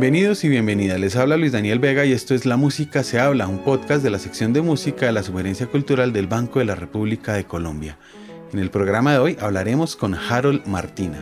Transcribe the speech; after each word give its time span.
Bienvenidos 0.00 0.44
y 0.44 0.48
bienvenidas. 0.48 0.98
Les 0.98 1.14
habla 1.14 1.36
Luis 1.36 1.52
Daniel 1.52 1.78
Vega 1.78 2.06
y 2.06 2.12
esto 2.12 2.34
es 2.34 2.46
La 2.46 2.56
Música 2.56 3.02
se 3.02 3.20
habla, 3.20 3.46
un 3.46 3.58
podcast 3.58 4.02
de 4.02 4.08
la 4.08 4.18
sección 4.18 4.54
de 4.54 4.62
música 4.62 5.04
de 5.04 5.12
la 5.12 5.22
Sugerencia 5.22 5.66
Cultural 5.66 6.14
del 6.14 6.26
Banco 6.26 6.58
de 6.58 6.64
la 6.64 6.74
República 6.74 7.34
de 7.34 7.44
Colombia. 7.44 7.98
En 8.50 8.60
el 8.60 8.70
programa 8.70 9.12
de 9.12 9.18
hoy 9.18 9.36
hablaremos 9.38 9.96
con 9.96 10.14
Harold 10.14 10.66
Martina. 10.66 11.18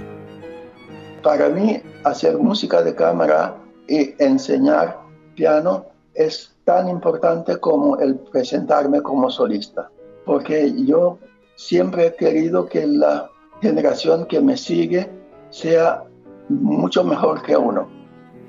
Para 1.25 1.49
mí, 1.49 1.83
hacer 2.05 2.39
música 2.39 2.81
de 2.81 2.95
cámara 2.95 3.57
y 3.89 4.15
enseñar 4.23 4.97
piano 5.35 5.87
es 6.15 6.55
tan 6.63 6.89
importante 6.89 7.57
como 7.57 7.99
el 7.99 8.15
presentarme 8.15 9.03
como 9.03 9.29
solista, 9.29 9.91
porque 10.25 10.73
yo 10.87 11.19
siempre 11.57 12.07
he 12.07 12.15
querido 12.15 12.67
que 12.67 12.87
la 12.87 13.29
generación 13.61 14.25
que 14.27 14.41
me 14.41 14.57
sigue 14.57 15.11
sea 15.51 16.05
mucho 16.49 17.03
mejor 17.03 17.43
que 17.43 17.57
uno. 17.57 17.98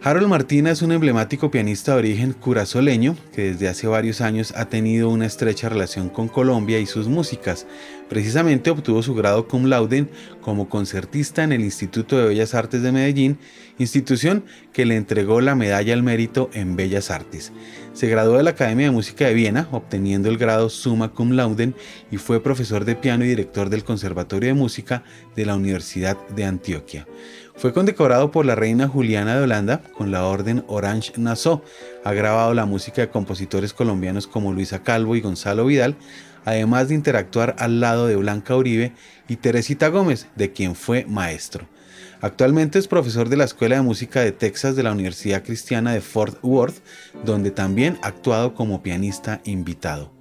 Harold 0.01 0.29
Martina 0.29 0.71
es 0.71 0.81
un 0.81 0.93
emblemático 0.93 1.51
pianista 1.51 1.91
de 1.91 1.99
origen 1.99 2.31
curazoleño 2.31 3.17
que 3.33 3.51
desde 3.51 3.67
hace 3.67 3.85
varios 3.85 4.21
años 4.21 4.53
ha 4.55 4.69
tenido 4.69 5.09
una 5.09 5.25
estrecha 5.25 5.67
relación 5.67 6.07
con 6.07 6.29
Colombia 6.29 6.79
y 6.79 6.85
sus 6.85 7.09
músicas. 7.09 7.67
Precisamente 8.07 8.69
obtuvo 8.69 9.03
su 9.03 9.13
grado 9.13 9.49
cum 9.49 9.65
laude 9.65 10.07
como 10.39 10.69
concertista 10.69 11.43
en 11.43 11.51
el 11.51 11.61
Instituto 11.61 12.17
de 12.17 12.29
Bellas 12.29 12.55
Artes 12.55 12.81
de 12.81 12.93
Medellín, 12.93 13.39
institución 13.77 14.45
que 14.71 14.85
le 14.85 14.95
entregó 14.95 15.41
la 15.41 15.53
medalla 15.53 15.93
al 15.93 16.01
mérito 16.01 16.49
en 16.53 16.77
Bellas 16.77 17.11
Artes. 17.11 17.51
Se 17.91 18.07
graduó 18.07 18.37
de 18.37 18.43
la 18.43 18.51
Academia 18.51 18.85
de 18.85 18.91
Música 18.91 19.25
de 19.25 19.33
Viena, 19.33 19.67
obteniendo 19.73 20.29
el 20.29 20.37
grado 20.37 20.69
summa 20.69 21.09
cum 21.09 21.31
laude 21.31 21.73
y 22.09 22.15
fue 22.15 22.41
profesor 22.41 22.85
de 22.85 22.95
piano 22.95 23.25
y 23.25 23.27
director 23.27 23.69
del 23.69 23.83
Conservatorio 23.83 24.47
de 24.47 24.53
Música 24.53 25.03
de 25.35 25.45
la 25.45 25.57
Universidad 25.57 26.17
de 26.29 26.45
Antioquia. 26.45 27.05
Fue 27.59 27.73
condecorado 27.73 28.31
por 28.31 28.45
la 28.45 28.55
reina 28.55 28.87
Juliana 28.87 29.35
de 29.35 29.43
Holanda 29.43 29.81
con 29.97 30.11
la 30.11 30.25
orden 30.25 30.63
Orange 30.67 31.11
Nassau. 31.17 31.61
Ha 32.05 32.13
grabado 32.13 32.53
la 32.53 32.65
música 32.65 33.01
de 33.01 33.09
compositores 33.09 33.73
colombianos 33.73 34.27
como 34.27 34.53
Luisa 34.53 34.81
Calvo 34.81 35.17
y 35.17 35.19
Gonzalo 35.19 35.65
Vidal, 35.65 35.97
además 36.45 36.87
de 36.87 36.95
interactuar 36.95 37.57
al 37.59 37.81
lado 37.81 38.07
de 38.07 38.15
Blanca 38.15 38.55
Uribe 38.55 38.93
y 39.27 39.35
Teresita 39.35 39.89
Gómez, 39.89 40.27
de 40.37 40.53
quien 40.53 40.73
fue 40.73 41.03
maestro. 41.03 41.67
Actualmente 42.21 42.79
es 42.79 42.87
profesor 42.87 43.27
de 43.27 43.35
la 43.35 43.43
Escuela 43.43 43.75
de 43.75 43.81
Música 43.81 44.21
de 44.21 44.31
Texas 44.31 44.77
de 44.77 44.83
la 44.83 44.93
Universidad 44.93 45.43
Cristiana 45.43 45.91
de 45.91 45.99
Fort 45.99 46.39
Worth, 46.41 46.81
donde 47.25 47.51
también 47.51 47.99
ha 48.01 48.07
actuado 48.07 48.55
como 48.55 48.81
pianista 48.81 49.41
invitado. 49.43 50.17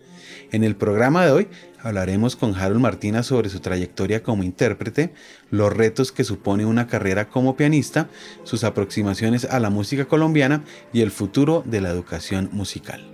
En 0.50 0.64
el 0.64 0.76
programa 0.76 1.26
de 1.26 1.32
hoy 1.32 1.48
hablaremos 1.82 2.34
con 2.34 2.54
Harold 2.54 2.80
Martina 2.80 3.22
sobre 3.22 3.50
su 3.50 3.60
trayectoria 3.60 4.22
como 4.22 4.42
intérprete, 4.42 5.12
los 5.50 5.70
retos 5.72 6.10
que 6.10 6.24
supone 6.24 6.64
una 6.64 6.86
carrera 6.86 7.28
como 7.28 7.54
pianista, 7.54 8.08
sus 8.44 8.64
aproximaciones 8.64 9.44
a 9.44 9.60
la 9.60 9.68
música 9.68 10.06
colombiana 10.06 10.64
y 10.92 11.02
el 11.02 11.10
futuro 11.10 11.62
de 11.66 11.82
la 11.82 11.90
educación 11.90 12.48
musical. 12.52 13.06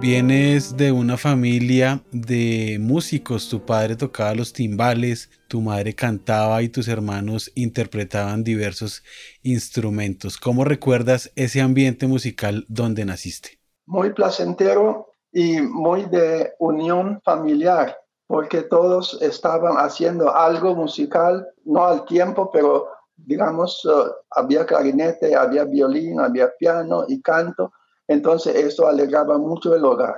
Vienes 0.00 0.76
de 0.76 0.90
una 0.90 1.16
familia 1.16 2.02
de 2.10 2.78
músicos, 2.80 3.48
tu 3.48 3.64
padre 3.64 3.94
tocaba 3.94 4.34
los 4.34 4.52
timbales, 4.52 5.30
tu 5.46 5.60
madre 5.60 5.94
cantaba 5.94 6.62
y 6.62 6.70
tus 6.70 6.88
hermanos 6.88 7.52
interpretaban 7.54 8.42
diversos 8.42 9.04
instrumentos. 9.42 10.38
¿Cómo 10.38 10.64
recuerdas 10.64 11.30
ese 11.36 11.60
ambiente 11.60 12.08
musical 12.08 12.64
donde 12.68 13.04
naciste? 13.04 13.61
Muy 13.86 14.12
placentero 14.12 15.08
y 15.32 15.60
muy 15.60 16.04
de 16.04 16.52
unión 16.58 17.20
familiar, 17.24 17.96
porque 18.26 18.62
todos 18.62 19.20
estaban 19.22 19.76
haciendo 19.76 20.34
algo 20.34 20.74
musical, 20.74 21.46
no 21.64 21.84
al 21.84 22.04
tiempo, 22.04 22.50
pero 22.52 22.88
digamos, 23.16 23.82
eh, 23.84 24.10
había 24.30 24.66
clarinete, 24.66 25.34
había 25.34 25.64
violín, 25.64 26.20
había 26.20 26.50
piano 26.58 27.04
y 27.08 27.20
canto, 27.20 27.72
entonces 28.08 28.54
eso 28.56 28.86
alegraba 28.86 29.38
mucho 29.38 29.74
el 29.74 29.84
hogar. 29.84 30.16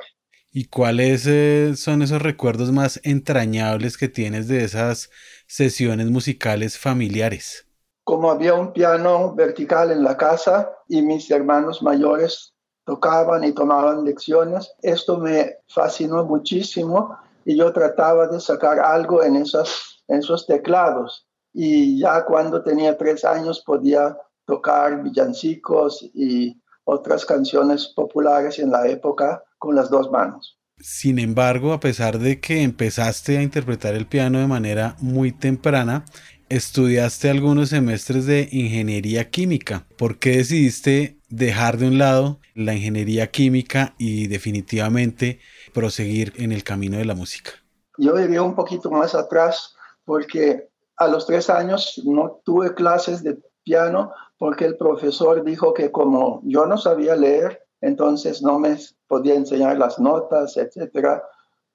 ¿Y 0.57 0.67
cuáles 0.67 1.27
eh, 1.27 1.73
son 1.77 2.03
esos 2.03 2.23
recuerdos 2.23 2.71
más 2.71 3.01
entrañables 3.03 3.99
que 3.99 4.09
tienes 4.09 4.47
de 4.47 4.63
esas 4.65 5.11
sesiones 5.49 6.11
musicales 6.11 6.79
familiares? 6.79 7.67
Como 8.05 8.31
había 8.31 8.55
un 8.55 8.73
piano 8.73 9.35
vertical 9.35 9.91
en 9.91 10.05
la 10.05 10.17
casa 10.17 10.71
y 10.89 11.03
mis 11.03 11.29
hermanos 11.31 11.83
mayores 11.83 12.54
tocaban 12.85 13.45
y 13.45 13.53
tomaban 13.53 14.05
lecciones. 14.05 14.73
Esto 14.83 15.19
me 15.19 15.57
fascinó 15.69 16.25
muchísimo 16.25 17.17
y 17.45 17.57
yo 17.57 17.73
trataba 17.73 18.27
de 18.29 18.41
sacar 18.41 18.81
algo 18.81 19.23
en, 19.23 19.37
esos, 19.37 20.03
en 20.09 20.19
esos 20.19 20.47
teclados. 20.47 21.27
Y 21.53 21.99
ya 21.99 22.25
cuando 22.25 22.63
tenía 22.63 22.97
tres 22.97 23.25
años 23.25 23.63
podía 23.65 24.17
tocar 24.47 25.03
villancicos 25.03 26.03
y 26.15 26.61
otras 26.85 27.25
canciones 27.25 27.89
populares 27.89 28.59
en 28.59 28.71
la 28.71 28.87
época 28.89 29.43
con 29.59 29.75
las 29.75 29.89
dos 29.91 30.11
manos. 30.11 30.59
Sin 30.79 31.19
embargo, 31.19 31.73
a 31.73 31.81
pesar 31.81 32.19
de 32.19 32.41
que 32.41 32.63
empezaste 32.63 33.39
a 33.39 33.43
interpretar 33.43 33.95
el 33.95 34.07
piano 34.07 34.41
de 34.41 34.47
manera 34.47 34.97
muy 35.01 35.31
temprana, 35.33 36.05
estudiaste 36.49 37.31
algunos 37.31 37.71
semestres 37.71 38.27
de 38.27 38.49
ingeniería 38.53 39.31
química. 39.31 39.87
¿Por 39.97 40.19
qué 40.19 40.39
decidiste 40.39 41.19
dejar 41.29 41.79
de 41.79 41.89
un 41.89 41.99
lado 41.99 42.41
la 42.55 42.75
ingeniería 42.75 43.31
química 43.31 43.95
y 43.99 44.29
definitivamente 44.29 45.41
proseguir 45.73 46.33
en 46.37 46.53
el 46.53 46.63
camino 46.63 46.99
de 46.99 47.05
la 47.05 47.15
música? 47.15 47.53
Yo 47.99 48.19
iría 48.19 48.43
un 48.43 48.55
poquito 48.55 48.91
más 48.91 49.15
atrás 49.15 49.75
porque 50.05 50.69
a 50.97 51.09
los 51.09 51.27
tres 51.27 51.51
años 51.51 52.01
no 52.05 52.41
tuve 52.45 52.75
clases 52.75 53.23
de 53.23 53.39
piano 53.65 54.13
porque 54.39 54.65
el 54.65 54.77
profesor 54.77 55.45
dijo 55.45 55.73
que 55.75 55.91
como 55.91 56.41
yo 56.45 56.67
no 56.67 56.77
sabía 56.77 57.17
leer, 57.17 57.63
entonces 57.81 58.43
no 58.43 58.59
me 58.59 58.77
podía 59.07 59.35
enseñar 59.35 59.79
las 59.79 59.99
notas, 59.99 60.57
etc. 60.57 61.21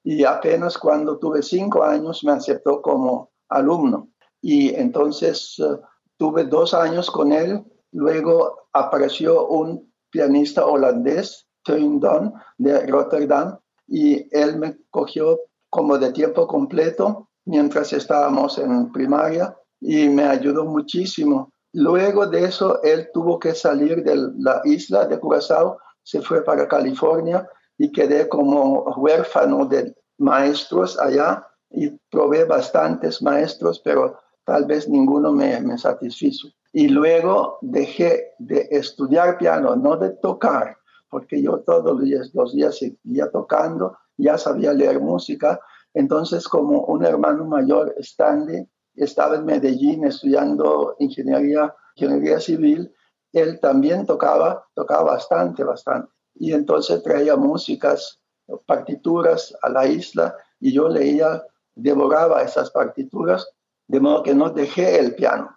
Y 0.02 0.24
apenas 0.24 0.78
cuando 0.78 1.18
tuve 1.18 1.42
cinco 1.42 1.82
años 1.82 2.22
me 2.24 2.32
aceptó 2.32 2.80
como 2.80 3.30
alumno. 3.48 4.08
Y 4.42 4.74
entonces 4.74 5.56
eh, 5.58 5.78
tuve 6.16 6.44
dos 6.44 6.74
años 6.74 7.10
con 7.10 7.32
él 7.32 7.64
Luego 7.92 8.68
apareció 8.72 9.48
un 9.48 9.92
pianista 10.10 10.64
holandés, 10.66 11.46
Don, 11.66 12.32
de 12.58 12.86
Rotterdam, 12.86 13.58
y 13.86 14.26
él 14.36 14.58
me 14.58 14.76
cogió 14.90 15.38
como 15.68 15.98
de 15.98 16.10
tiempo 16.12 16.46
completo 16.46 17.28
mientras 17.44 17.92
estábamos 17.92 18.58
en 18.58 18.90
primaria 18.90 19.56
y 19.80 20.08
me 20.08 20.24
ayudó 20.24 20.64
muchísimo. 20.64 21.52
Luego 21.72 22.26
de 22.26 22.44
eso, 22.44 22.82
él 22.82 23.10
tuvo 23.12 23.38
que 23.38 23.54
salir 23.54 24.02
de 24.02 24.16
la 24.38 24.62
isla 24.64 25.06
de 25.06 25.20
Curazao, 25.20 25.78
se 26.02 26.20
fue 26.22 26.42
para 26.42 26.66
California 26.66 27.48
y 27.78 27.92
quedé 27.92 28.28
como 28.28 28.82
huérfano 28.96 29.66
de 29.66 29.94
maestros 30.18 30.98
allá 30.98 31.46
y 31.70 31.90
probé 32.10 32.46
bastantes 32.46 33.22
maestros, 33.22 33.80
pero 33.80 34.18
tal 34.50 34.64
vez 34.64 34.88
ninguno 34.88 35.30
me, 35.30 35.60
me 35.60 35.78
satisfizo. 35.78 36.48
Y 36.72 36.88
luego 36.88 37.58
dejé 37.60 38.32
de 38.40 38.66
estudiar 38.72 39.38
piano, 39.38 39.76
no 39.76 39.96
de 39.96 40.10
tocar, 40.10 40.76
porque 41.08 41.40
yo 41.40 41.60
todos 41.60 41.96
los 42.34 42.52
días, 42.52 42.76
seguía 42.76 43.30
tocando, 43.30 43.96
ya 44.16 44.36
sabía 44.36 44.72
leer 44.72 44.98
música. 44.98 45.60
Entonces, 45.94 46.48
como 46.48 46.80
un 46.86 47.04
hermano 47.04 47.44
mayor, 47.44 47.94
Stanley, 47.98 48.68
estaba 48.96 49.36
en 49.36 49.44
Medellín 49.44 50.04
estudiando 50.04 50.96
ingeniería, 50.98 51.72
ingeniería 51.94 52.40
civil, 52.40 52.92
él 53.32 53.60
también 53.60 54.04
tocaba, 54.04 54.64
tocaba 54.74 55.12
bastante, 55.12 55.62
bastante. 55.62 56.10
Y 56.34 56.54
entonces 56.54 57.04
traía 57.04 57.36
músicas, 57.36 58.20
partituras 58.66 59.56
a 59.62 59.68
la 59.68 59.86
isla 59.86 60.34
y 60.58 60.72
yo 60.72 60.88
leía, 60.88 61.40
devoraba 61.76 62.42
esas 62.42 62.72
partituras, 62.72 63.48
de 63.90 64.00
modo 64.00 64.22
que 64.22 64.34
no 64.34 64.50
dejé 64.50 64.98
el 64.98 65.14
piano 65.14 65.50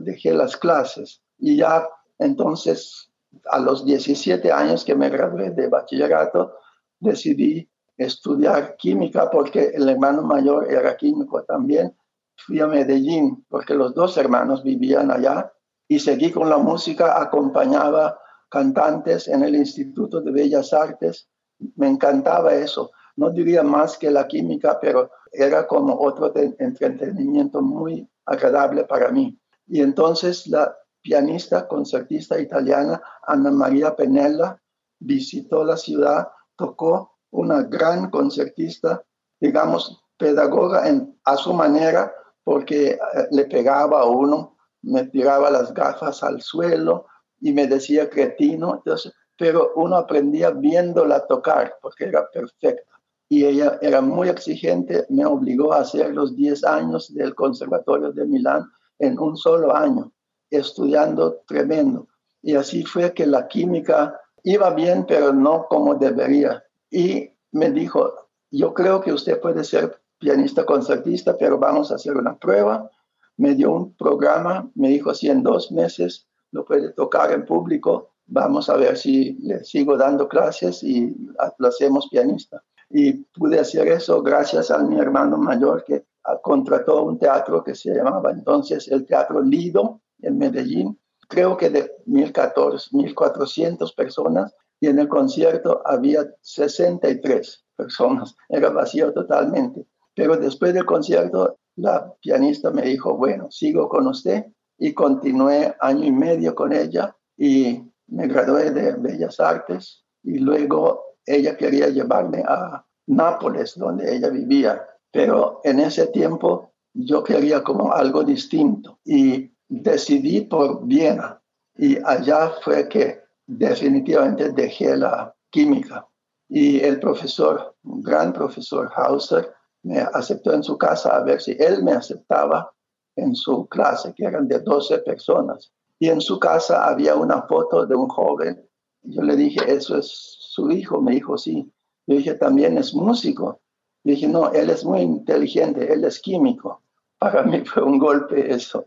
dejé 0.00 0.32
las 0.32 0.56
clases 0.56 1.22
y 1.38 1.56
ya 1.56 1.86
entonces 2.18 3.10
a 3.50 3.58
los 3.58 3.84
17 3.84 4.50
años 4.50 4.84
que 4.84 4.94
me 4.94 5.10
gradué 5.10 5.50
de 5.50 5.68
bachillerato 5.68 6.54
decidí 6.98 7.68
estudiar 7.96 8.76
química 8.76 9.30
porque 9.30 9.72
el 9.74 9.88
hermano 9.88 10.22
mayor 10.22 10.70
era 10.70 10.96
químico 10.96 11.42
también. 11.44 11.94
Fui 12.36 12.60
a 12.60 12.66
Medellín 12.66 13.44
porque 13.48 13.74
los 13.74 13.94
dos 13.94 14.16
hermanos 14.16 14.62
vivían 14.62 15.10
allá 15.10 15.52
y 15.88 15.98
seguí 15.98 16.30
con 16.30 16.48
la 16.48 16.58
música, 16.58 17.20
acompañaba 17.20 18.18
cantantes 18.48 19.28
en 19.28 19.42
el 19.42 19.54
Instituto 19.54 20.20
de 20.20 20.32
Bellas 20.32 20.72
Artes. 20.72 21.28
Me 21.76 21.88
encantaba 21.88 22.54
eso. 22.54 22.90
No 23.16 23.30
diría 23.30 23.62
más 23.62 23.96
que 23.96 24.10
la 24.10 24.26
química, 24.26 24.78
pero 24.80 25.10
era 25.36 25.66
como 25.66 25.98
otro 26.00 26.32
entretenimiento 26.34 27.60
muy 27.62 28.08
agradable 28.24 28.84
para 28.84 29.10
mí. 29.10 29.38
Y 29.66 29.80
entonces 29.80 30.46
la 30.46 30.76
pianista 31.02 31.68
concertista 31.68 32.38
italiana 32.38 33.00
Anna 33.26 33.50
Maria 33.50 33.94
Penella 33.94 34.60
visitó 34.98 35.64
la 35.64 35.76
ciudad, 35.76 36.28
tocó 36.56 37.18
una 37.30 37.62
gran 37.62 38.10
concertista, 38.10 39.04
digamos, 39.40 40.02
pedagoga 40.16 40.88
en, 40.88 41.18
a 41.24 41.36
su 41.36 41.52
manera, 41.52 42.12
porque 42.42 42.90
eh, 42.90 42.98
le 43.30 43.44
pegaba 43.44 44.00
a 44.00 44.06
uno 44.06 44.56
me 44.86 45.04
tiraba 45.06 45.50
las 45.50 45.74
gafas 45.74 46.22
al 46.22 46.40
suelo 46.40 47.06
y 47.40 47.52
me 47.52 47.66
decía 47.66 48.08
cretino, 48.08 48.76
entonces, 48.76 49.12
pero 49.36 49.72
uno 49.74 49.96
aprendía 49.96 50.50
viéndola 50.50 51.26
tocar 51.26 51.76
porque 51.82 52.04
era 52.04 52.30
perfecta. 52.30 52.95
Y 53.28 53.44
ella 53.44 53.78
era 53.82 54.00
muy 54.00 54.28
exigente, 54.28 55.04
me 55.08 55.26
obligó 55.26 55.72
a 55.72 55.80
hacer 55.80 56.14
los 56.14 56.36
10 56.36 56.64
años 56.64 57.12
del 57.12 57.34
Conservatorio 57.34 58.12
de 58.12 58.24
Milán 58.24 58.70
en 58.98 59.18
un 59.18 59.36
solo 59.36 59.74
año, 59.74 60.12
estudiando 60.50 61.42
tremendo. 61.46 62.06
Y 62.42 62.54
así 62.54 62.84
fue 62.84 63.12
que 63.12 63.26
la 63.26 63.48
química 63.48 64.20
iba 64.44 64.70
bien, 64.70 65.04
pero 65.06 65.32
no 65.32 65.66
como 65.68 65.96
debería. 65.96 66.62
Y 66.90 67.28
me 67.50 67.70
dijo, 67.72 68.12
yo 68.50 68.72
creo 68.72 69.00
que 69.00 69.12
usted 69.12 69.40
puede 69.40 69.64
ser 69.64 70.00
pianista 70.18 70.64
concertista, 70.64 71.36
pero 71.36 71.58
vamos 71.58 71.90
a 71.90 71.96
hacer 71.96 72.16
una 72.16 72.36
prueba. 72.38 72.88
Me 73.36 73.54
dio 73.54 73.72
un 73.72 73.94
programa, 73.94 74.70
me 74.76 74.88
dijo, 74.88 75.12
si 75.12 75.28
en 75.28 75.42
dos 75.42 75.72
meses 75.72 76.26
lo 76.52 76.64
puede 76.64 76.92
tocar 76.92 77.32
en 77.32 77.44
público, 77.44 78.10
vamos 78.26 78.70
a 78.70 78.76
ver 78.76 78.96
si 78.96 79.34
le 79.40 79.64
sigo 79.64 79.96
dando 79.96 80.28
clases 80.28 80.82
y 80.82 81.14
lo 81.58 81.68
hacemos 81.68 82.08
pianista. 82.08 82.62
Y 82.90 83.24
pude 83.24 83.58
hacer 83.58 83.88
eso 83.88 84.22
gracias 84.22 84.70
a 84.70 84.78
mi 84.78 84.98
hermano 84.98 85.36
mayor 85.36 85.84
que 85.84 86.04
contrató 86.42 87.04
un 87.04 87.18
teatro 87.18 87.62
que 87.62 87.74
se 87.74 87.94
llamaba 87.94 88.32
entonces 88.32 88.88
el 88.88 89.06
Teatro 89.06 89.40
Lido 89.40 90.00
en 90.22 90.38
Medellín, 90.38 90.98
creo 91.28 91.56
que 91.56 91.70
de 91.70 91.90
1.014, 92.06 92.90
1.400 92.92 93.94
personas, 93.94 94.54
y 94.80 94.88
en 94.88 94.98
el 94.98 95.08
concierto 95.08 95.82
había 95.84 96.26
63 96.40 97.64
personas, 97.76 98.36
era 98.48 98.70
vacío 98.70 99.12
totalmente. 99.12 99.86
Pero 100.14 100.36
después 100.36 100.72
del 100.74 100.86
concierto, 100.86 101.58
la 101.76 102.12
pianista 102.20 102.70
me 102.70 102.82
dijo, 102.82 103.16
bueno, 103.16 103.50
sigo 103.50 103.88
con 103.88 104.06
usted 104.06 104.46
y 104.78 104.94
continué 104.94 105.74
año 105.80 106.04
y 106.04 106.12
medio 106.12 106.54
con 106.54 106.72
ella. 106.72 107.14
Y 107.36 107.82
me 108.06 108.26
gradué 108.26 108.70
de 108.70 108.92
Bellas 108.94 109.40
Artes. 109.40 110.04
Y 110.22 110.38
luego 110.38 111.15
ella 111.26 111.56
quería 111.56 111.88
llevarme 111.88 112.42
a 112.46 112.84
Nápoles, 113.08 113.76
donde 113.76 114.16
ella 114.16 114.30
vivía, 114.30 114.84
pero 115.12 115.60
en 115.64 115.80
ese 115.80 116.08
tiempo 116.08 116.72
yo 116.92 117.22
quería 117.22 117.62
como 117.62 117.92
algo 117.92 118.24
distinto 118.24 118.98
y 119.04 119.52
decidí 119.68 120.42
por 120.42 120.86
Viena 120.86 121.40
y 121.76 121.98
allá 122.04 122.52
fue 122.62 122.88
que 122.88 123.20
definitivamente 123.46 124.50
dejé 124.50 124.96
la 124.96 125.34
química 125.50 126.06
y 126.48 126.80
el 126.80 127.00
profesor, 127.00 127.74
un 127.84 128.02
gran 128.02 128.32
profesor 128.32 128.90
Hauser, 128.94 129.52
me 129.82 130.00
aceptó 130.00 130.52
en 130.52 130.62
su 130.62 130.76
casa 130.76 131.16
a 131.16 131.22
ver 131.22 131.40
si 131.40 131.56
él 131.58 131.82
me 131.82 131.92
aceptaba 131.92 132.72
en 133.16 133.34
su 133.34 133.66
clase, 133.68 134.12
que 134.14 134.24
eran 134.24 134.48
de 134.48 134.58
12 134.60 134.98
personas. 134.98 135.72
Y 135.98 136.08
en 136.08 136.20
su 136.20 136.38
casa 136.38 136.86
había 136.86 137.14
una 137.14 137.42
foto 137.42 137.86
de 137.86 137.94
un 137.94 138.08
joven. 138.08 138.68
Yo 139.02 139.22
le 139.22 139.36
dije, 139.36 139.60
¿eso 139.72 139.96
es 139.96 140.35
su 140.56 140.70
hijo? 140.70 141.02
Me 141.02 141.12
dijo, 141.12 141.36
sí. 141.36 141.70
Yo 142.06 142.16
dije, 142.16 142.34
también 142.34 142.78
es 142.78 142.94
músico. 142.94 143.60
Yo 144.04 144.12
dije, 144.14 144.26
no, 144.26 144.52
él 144.52 144.70
es 144.70 144.84
muy 144.84 145.00
inteligente, 145.00 145.92
él 145.92 146.04
es 146.04 146.18
químico. 146.20 146.82
Para 147.18 147.42
mí 147.42 147.60
fue 147.64 147.82
un 147.82 147.98
golpe 147.98 148.52
eso. 148.52 148.86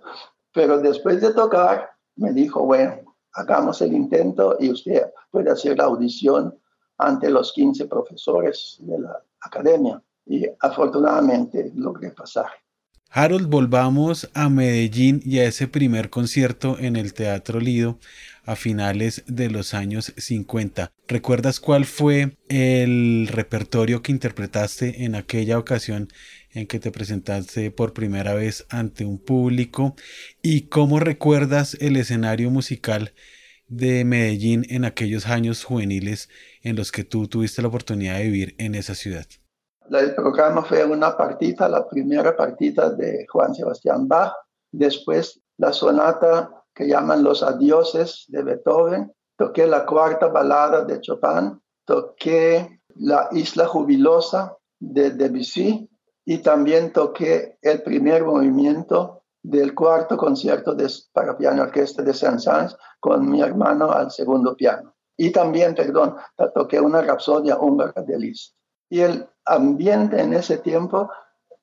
Pero 0.52 0.80
después 0.80 1.22
de 1.22 1.34
tocar, 1.34 1.92
me 2.16 2.34
dijo, 2.34 2.66
bueno, 2.66 3.16
hagamos 3.34 3.82
el 3.82 3.94
intento 3.94 4.58
y 4.60 4.72
usted 4.72 5.12
puede 5.30 5.52
hacer 5.52 5.78
la 5.78 5.86
audición 5.86 6.58
ante 6.98 7.30
los 7.30 7.54
15 7.54 7.86
profesores 7.86 8.78
de 8.80 9.00
la 9.00 9.24
academia. 9.42 10.02
Y 10.26 10.46
afortunadamente 10.60 11.72
logré 11.76 12.12
pasar. 12.12 12.50
Harold, 13.12 13.48
volvamos 13.48 14.30
a 14.36 14.50
Medellín 14.50 15.20
y 15.26 15.40
a 15.40 15.46
ese 15.46 15.68
primer 15.68 16.12
concierto 16.12 16.78
en 16.78 16.96
el 16.96 17.16
Teatro 17.16 17.60
Lido 17.60 18.00
a 18.46 18.56
finales 18.56 19.24
de 19.26 19.50
los 19.50 19.74
años 19.74 20.14
50. 20.16 20.92
¿Recuerdas 21.08 21.60
cuál 21.60 21.86
fue 21.86 22.38
el 22.50 23.28
repertorio 23.32 24.04
que 24.04 24.12
interpretaste 24.12 25.06
en 25.06 25.16
aquella 25.16 25.58
ocasión 25.58 26.08
en 26.52 26.68
que 26.68 26.80
te 26.80 26.92
presentaste 26.92 27.72
por 27.72 27.94
primera 27.94 28.36
vez 28.36 28.68
ante 28.70 29.06
un 29.06 29.18
público? 29.18 29.96
¿Y 30.44 30.68
cómo 30.68 31.00
recuerdas 31.00 31.76
el 31.82 31.96
escenario 31.96 32.52
musical 32.52 33.16
de 33.68 34.06
Medellín 34.06 34.68
en 34.70 34.86
aquellos 34.86 35.26
años 35.26 35.64
juveniles 35.64 36.30
en 36.62 36.76
los 36.76 36.92
que 36.92 37.04
tú 37.04 37.28
tuviste 37.28 37.64
la 37.64 37.70
oportunidad 37.70 38.20
de 38.20 38.26
vivir 38.26 38.56
en 38.60 38.76
esa 38.76 38.94
ciudad? 38.94 39.26
El 39.92 40.14
programa 40.14 40.62
fue 40.64 40.86
una 40.86 41.18
partita, 41.18 41.68
la 41.68 41.88
primera 41.88 42.36
partita 42.36 42.92
de 42.92 43.26
Juan 43.28 43.56
Sebastián 43.56 44.08
Bach, 44.08 44.34
después 44.72 45.42
la 45.58 45.74
sonata 45.74 46.64
que 46.76 46.88
llaman 46.88 47.24
Los 47.24 47.42
Adioses 47.42 48.26
de 48.28 48.44
Beethoven, 48.44 49.12
toqué 49.36 49.66
la 49.66 49.86
cuarta 49.86 50.28
balada 50.28 50.86
de 50.86 51.02
Chopin, 51.02 51.60
toqué 51.86 52.82
la 52.96 53.30
Isla 53.32 53.66
Jubilosa 53.66 54.56
de 54.80 55.12
Debussy 55.12 55.90
y 56.24 56.38
también 56.38 56.94
toqué 56.94 57.58
el 57.62 57.82
primer 57.82 58.24
movimiento 58.24 59.24
del 59.42 59.74
cuarto 59.74 60.18
concierto 60.18 60.78
para 61.12 61.36
piano 61.36 61.64
orquesta 61.64 62.04
de 62.04 62.14
Saint-Saëns 62.14 62.78
con 63.00 63.28
mi 63.30 63.42
hermano 63.42 63.92
al 63.92 64.12
segundo 64.12 64.56
piano. 64.56 64.94
Y 65.18 65.32
también, 65.32 65.74
perdón, 65.74 66.16
toqué 66.54 66.80
una 66.80 67.02
rapsodia 67.02 67.58
húngara 67.58 68.04
de 68.04 68.20
Liszt. 68.20 68.59
Y 68.90 69.02
el 69.02 69.28
ambiente 69.46 70.20
en 70.20 70.34
ese 70.34 70.58
tiempo 70.58 71.10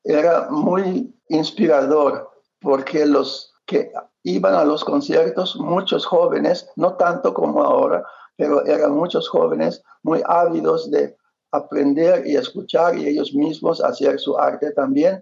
era 0.05 0.49
muy 0.51 1.15
inspirador 1.29 2.31
porque 2.61 3.07
los 3.07 3.53
que 3.67 3.93
iban 4.23 4.55
a 4.55 4.65
los 4.65 4.85
conciertos, 4.85 5.57
muchos 5.57 6.07
jóvenes, 6.07 6.71
no 6.77 6.95
tanto 6.95 7.35
como 7.35 7.63
ahora, 7.63 8.05
pero 8.37 8.65
eran 8.65 8.95
muchos 8.95 9.29
jóvenes 9.29 9.83
muy 10.03 10.23
ávidos 10.25 10.91
de 10.91 11.17
aprender 11.53 12.27
y 12.27 12.37
escuchar 12.37 12.97
y 12.97 13.09
ellos 13.09 13.35
mismos 13.35 13.83
hacer 13.83 14.19
su 14.19 14.39
arte 14.39 14.73
también. 14.73 15.21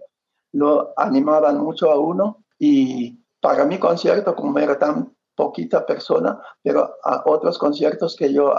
Lo 0.51 0.93
animaban 0.97 1.57
mucho 1.57 1.91
a 1.91 1.99
uno 1.99 2.43
y 2.59 3.19
para 3.41 3.65
mi 3.65 3.77
concierto, 3.77 4.35
como 4.35 4.57
era 4.59 4.77
tan 4.77 5.15
poquita 5.35 5.85
persona, 5.85 6.41
pero 6.63 6.95
a 7.03 7.23
otros 7.25 7.57
conciertos 7.57 8.15
que 8.15 8.31
yo 8.31 8.53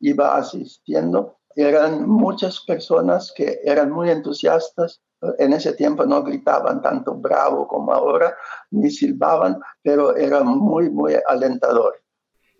iba 0.00 0.36
asistiendo, 0.36 1.37
eran 1.62 2.08
muchas 2.08 2.60
personas 2.60 3.32
que 3.34 3.60
eran 3.64 3.90
muy 3.90 4.10
entusiastas. 4.10 5.00
En 5.38 5.52
ese 5.52 5.72
tiempo 5.72 6.06
no 6.06 6.22
gritaban 6.22 6.80
tanto 6.80 7.14
bravo 7.14 7.66
como 7.66 7.92
ahora, 7.92 8.36
ni 8.70 8.90
silbaban, 8.90 9.58
pero 9.82 10.16
era 10.16 10.44
muy, 10.44 10.88
muy 10.88 11.14
alentador. 11.26 11.94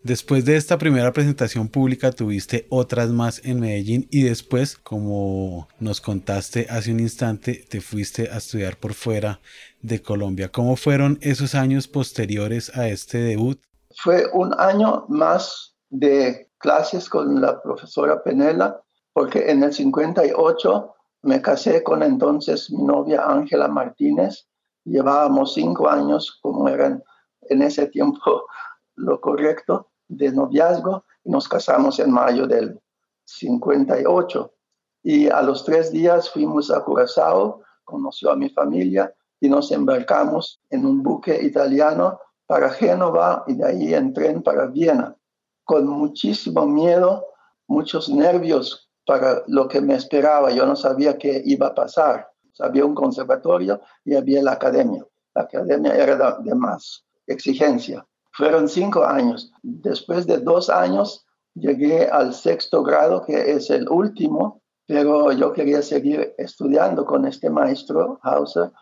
Después 0.02 0.44
de 0.44 0.56
esta 0.56 0.78
primera 0.78 1.12
presentación 1.12 1.68
pública 1.68 2.10
tuviste 2.10 2.66
otras 2.70 3.10
más 3.10 3.40
en 3.44 3.60
Medellín 3.60 4.08
y 4.10 4.22
después, 4.22 4.76
como 4.76 5.68
nos 5.78 6.00
contaste 6.00 6.66
hace 6.68 6.90
un 6.90 6.98
instante, 6.98 7.64
te 7.68 7.80
fuiste 7.80 8.28
a 8.30 8.38
estudiar 8.38 8.78
por 8.78 8.94
fuera 8.94 9.40
de 9.80 10.02
Colombia. 10.02 10.50
¿Cómo 10.50 10.74
fueron 10.74 11.18
esos 11.20 11.54
años 11.54 11.86
posteriores 11.86 12.76
a 12.76 12.88
este 12.88 13.18
debut? 13.18 13.60
Fue 13.96 14.24
un 14.32 14.54
año 14.58 15.04
más 15.08 15.76
de 15.90 16.50
clases 16.58 17.08
con 17.08 17.40
la 17.40 17.62
profesora 17.62 18.22
Penela 18.22 18.80
porque 19.18 19.50
en 19.50 19.64
el 19.64 19.72
58 19.72 20.94
me 21.22 21.42
casé 21.42 21.82
con 21.82 22.04
entonces 22.04 22.70
mi 22.70 22.84
novia 22.84 23.24
Ángela 23.26 23.66
Martínez. 23.66 24.46
Llevábamos 24.84 25.54
cinco 25.54 25.88
años, 25.88 26.38
como 26.40 26.68
eran 26.68 27.02
en 27.40 27.62
ese 27.62 27.88
tiempo 27.88 28.46
lo 28.94 29.20
correcto, 29.20 29.90
de 30.06 30.30
noviazgo 30.30 31.04
y 31.24 31.32
nos 31.32 31.48
casamos 31.48 31.98
en 31.98 32.12
mayo 32.12 32.46
del 32.46 32.80
58. 33.24 34.54
Y 35.02 35.28
a 35.28 35.42
los 35.42 35.64
tres 35.64 35.90
días 35.90 36.30
fuimos 36.30 36.70
a 36.70 36.84
Curazao, 36.84 37.62
conoció 37.82 38.30
a 38.30 38.36
mi 38.36 38.48
familia 38.50 39.12
y 39.40 39.48
nos 39.48 39.72
embarcamos 39.72 40.60
en 40.70 40.86
un 40.86 41.02
buque 41.02 41.42
italiano 41.42 42.20
para 42.46 42.70
Génova 42.70 43.42
y 43.48 43.56
de 43.56 43.66
ahí 43.66 43.94
en 43.94 44.12
tren 44.12 44.44
para 44.44 44.66
Viena, 44.66 45.16
con 45.64 45.88
muchísimo 45.88 46.66
miedo, 46.68 47.26
muchos 47.66 48.08
nervios 48.08 48.87
para 49.08 49.42
lo 49.46 49.66
que 49.66 49.80
me 49.80 49.94
esperaba. 49.94 50.50
Yo 50.50 50.66
no 50.66 50.76
sabía 50.76 51.16
qué 51.16 51.40
iba 51.46 51.68
a 51.68 51.74
pasar. 51.74 52.30
Había 52.58 52.84
un 52.84 52.94
conservatorio 52.94 53.80
y 54.04 54.14
había 54.14 54.42
la 54.42 54.52
academia. 54.52 55.02
La 55.34 55.42
academia 55.44 55.94
era 55.94 56.36
de, 56.40 56.54
más 56.54 57.06
exigencia. 57.26 58.06
Fueron 58.32 58.68
cinco 58.68 59.02
años. 59.04 59.50
Después 59.62 60.26
de 60.26 60.36
dos 60.36 60.68
años 60.68 61.24
llegué 61.54 62.06
al 62.06 62.34
sexto 62.34 62.82
grado, 62.82 63.24
que 63.24 63.52
es 63.52 63.70
el 63.70 63.88
último, 63.88 64.60
pero 64.86 65.32
yo 65.32 65.54
quería 65.54 65.80
seguir 65.80 66.34
estudiando 66.36 67.06
con 67.06 67.24
este 67.24 67.48
maestro, 67.48 68.20
Hauser, 68.22 68.72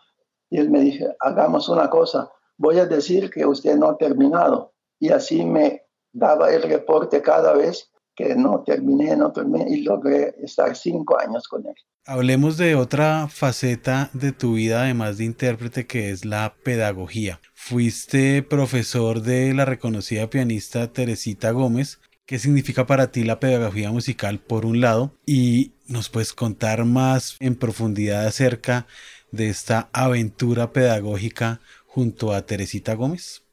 y 0.49 0.59
él 0.59 0.69
me 0.69 0.81
dijo, 0.81 1.05
hagamos 1.21 1.69
una 1.69 1.89
cosa, 1.89 2.29
voy 2.57 2.79
a 2.79 2.85
decir 2.85 3.29
que 3.29 3.45
usted 3.45 3.77
no 3.77 3.87
ha 3.87 3.97
terminado. 3.97 4.73
Y 4.99 5.09
así 5.09 5.45
me 5.45 5.83
daba 6.11 6.51
el 6.51 6.63
reporte 6.63 7.21
cada 7.21 7.53
vez 7.53 7.89
que 8.17 8.35
no 8.35 8.63
terminé, 8.65 9.15
no 9.15 9.31
terminé 9.31 9.69
y 9.69 9.83
logré 9.83 10.35
estar 10.41 10.75
cinco 10.75 11.19
años 11.19 11.47
con 11.47 11.65
él. 11.67 11.75
Hablemos 12.03 12.57
de 12.57 12.73
otra 12.75 13.27
faceta 13.27 14.09
de 14.13 14.31
tu 14.31 14.55
vida, 14.55 14.81
además 14.81 15.17
de 15.17 15.25
intérprete, 15.25 15.85
que 15.85 16.09
es 16.09 16.25
la 16.25 16.55
pedagogía. 16.63 17.39
Fuiste 17.53 18.41
profesor 18.41 19.21
de 19.21 19.53
la 19.53 19.65
reconocida 19.65 20.29
pianista 20.31 20.91
Teresita 20.91 21.51
Gómez. 21.51 21.99
¿Qué 22.25 22.39
significa 22.39 22.87
para 22.87 23.11
ti 23.11 23.23
la 23.23 23.39
pedagogía 23.39 23.91
musical 23.91 24.39
por 24.39 24.65
un 24.65 24.81
lado? 24.81 25.11
Y 25.25 25.73
nos 25.87 26.09
puedes 26.09 26.33
contar 26.33 26.85
más 26.85 27.37
en 27.39 27.55
profundidad 27.55 28.25
acerca 28.25 28.87
de 29.31 29.49
esta 29.49 29.89
aventura 29.93 30.73
pedagógica 30.73 31.61
junto 31.85 32.33
a 32.33 32.41
Teresita 32.41 32.95
Gómez. 32.95 33.43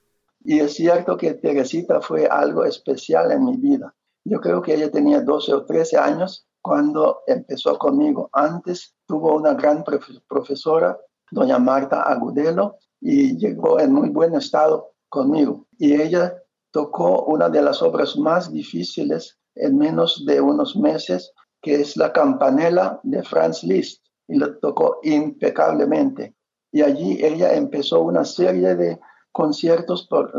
Y 0.43 0.61
es 0.61 0.75
cierto 0.75 1.17
que 1.19 1.35
Teresita 1.35 2.01
fue 2.01 2.27
algo 2.27 2.65
especial 2.65 3.31
en 3.31 3.45
mi 3.45 3.57
vida. 3.57 3.95
Yo 4.25 4.41
creo 4.41 4.63
que 4.63 4.75
ella 4.75 4.91
tenía 4.91 5.21
12 5.21 5.53
o 5.55 5.65
13 5.65 5.99
años 5.99 6.47
cuando 6.63 7.21
empezó 7.27 7.79
conmigo. 7.79 8.31
Antes 8.33 8.95
tuvo 9.07 9.35
una 9.35 9.55
gran 9.55 9.85
profesora, 10.27 10.99
doña 11.31 11.59
Marta 11.59 12.03
Agudelo, 12.03 12.79
y 13.01 13.37
llegó 13.37 13.79
en 13.79 13.93
muy 13.93 14.09
buen 14.09 14.35
estado 14.35 14.95
conmigo. 15.11 15.67
Y 15.79 16.01
ella 16.01 16.35
tocó 16.71 17.25
una 17.25 17.51
de 17.51 17.61
las 17.61 17.83
obras 17.83 18.17
más 18.17 18.51
difíciles 18.51 19.39
en 19.55 19.77
menos 19.77 20.25
de 20.27 20.41
unos 20.41 20.75
meses, 20.75 21.33
que 21.61 21.83
es 21.83 21.97
la 21.97 22.13
campanela 22.13 22.99
de 23.03 23.23
Franz 23.23 23.63
Liszt, 23.63 24.03
y 24.27 24.39
la 24.39 24.59
tocó 24.59 25.01
impecablemente. 25.03 26.35
Y 26.73 26.83
allí 26.83 27.23
ella 27.23 27.55
empezó 27.55 28.01
una 28.01 28.25
serie 28.25 28.75
de 28.75 28.99
conciertos 29.33 30.09
por, 30.09 30.33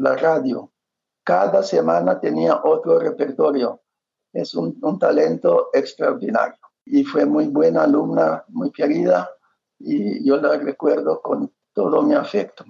la 0.00 0.16
radio. 0.16 0.70
Cada 1.24 1.62
semana 1.62 2.20
tenía 2.20 2.60
otro 2.64 2.98
repertorio. 2.98 3.80
Es 4.32 4.54
un, 4.54 4.80
talento 4.98 5.70
extraordinario. 5.72 6.58
Y 6.84 7.04
fue 7.04 7.26
muy 7.26 7.46
buena 7.46 7.82
alumna, 7.84 8.44
muy 8.48 8.70
querida, 8.70 9.30
y 9.78 10.24
yo 10.26 10.36
la 10.36 10.56
recuerdo 10.56 11.20
con 11.20 11.52
todo 11.72 12.02
mi 12.02 12.14
afecto. 12.14 12.64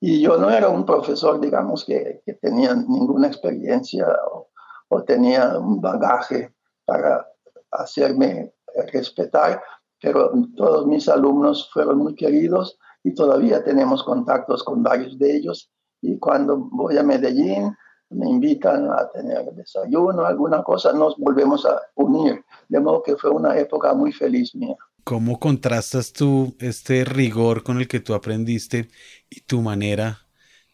Y 0.00 0.20
yo 0.20 0.36
no 0.36 0.50
era 0.50 0.68
un 0.68 0.84
profesor, 0.84 1.40
digamos, 1.40 1.84
que, 1.84 2.22
tenía 2.40 2.74
ninguna 2.74 3.28
experiencia 3.28 4.06
o, 4.32 4.48
o, 4.88 5.02
tenía 5.04 5.58
un 5.58 5.80
bagaje 5.80 6.54
para 6.84 7.26
hacerme 7.70 8.52
respetar, 8.92 9.62
pero 10.00 10.32
todos 10.56 10.86
mis 10.86 11.08
alumnos 11.08 11.70
fueron 11.72 11.98
muy 11.98 12.14
queridos 12.14 12.78
y 13.04 13.14
todavía 13.14 13.62
tenemos 13.62 14.02
contactos 14.02 14.62
con 14.62 14.82
varios 14.82 15.18
de 15.18 15.36
ellos. 15.36 15.71
Y 16.02 16.18
cuando 16.18 16.58
voy 16.58 16.98
a 16.98 17.02
Medellín, 17.02 17.74
me 18.10 18.28
invitan 18.28 18.90
a 18.90 19.08
tener 19.10 19.50
desayuno, 19.52 20.26
alguna 20.26 20.62
cosa, 20.62 20.92
nos 20.92 21.16
volvemos 21.16 21.64
a 21.64 21.80
unir. 21.94 22.44
De 22.68 22.80
modo 22.80 23.02
que 23.02 23.16
fue 23.16 23.30
una 23.30 23.56
época 23.58 23.94
muy 23.94 24.12
feliz 24.12 24.54
mía. 24.54 24.76
¿Cómo 25.04 25.40
contrastas 25.40 26.12
tú 26.12 26.54
este 26.60 27.04
rigor 27.04 27.62
con 27.64 27.78
el 27.78 27.88
que 27.88 28.00
tú 28.00 28.14
aprendiste 28.14 28.88
y 29.30 29.40
tu 29.40 29.62
manera 29.62 30.18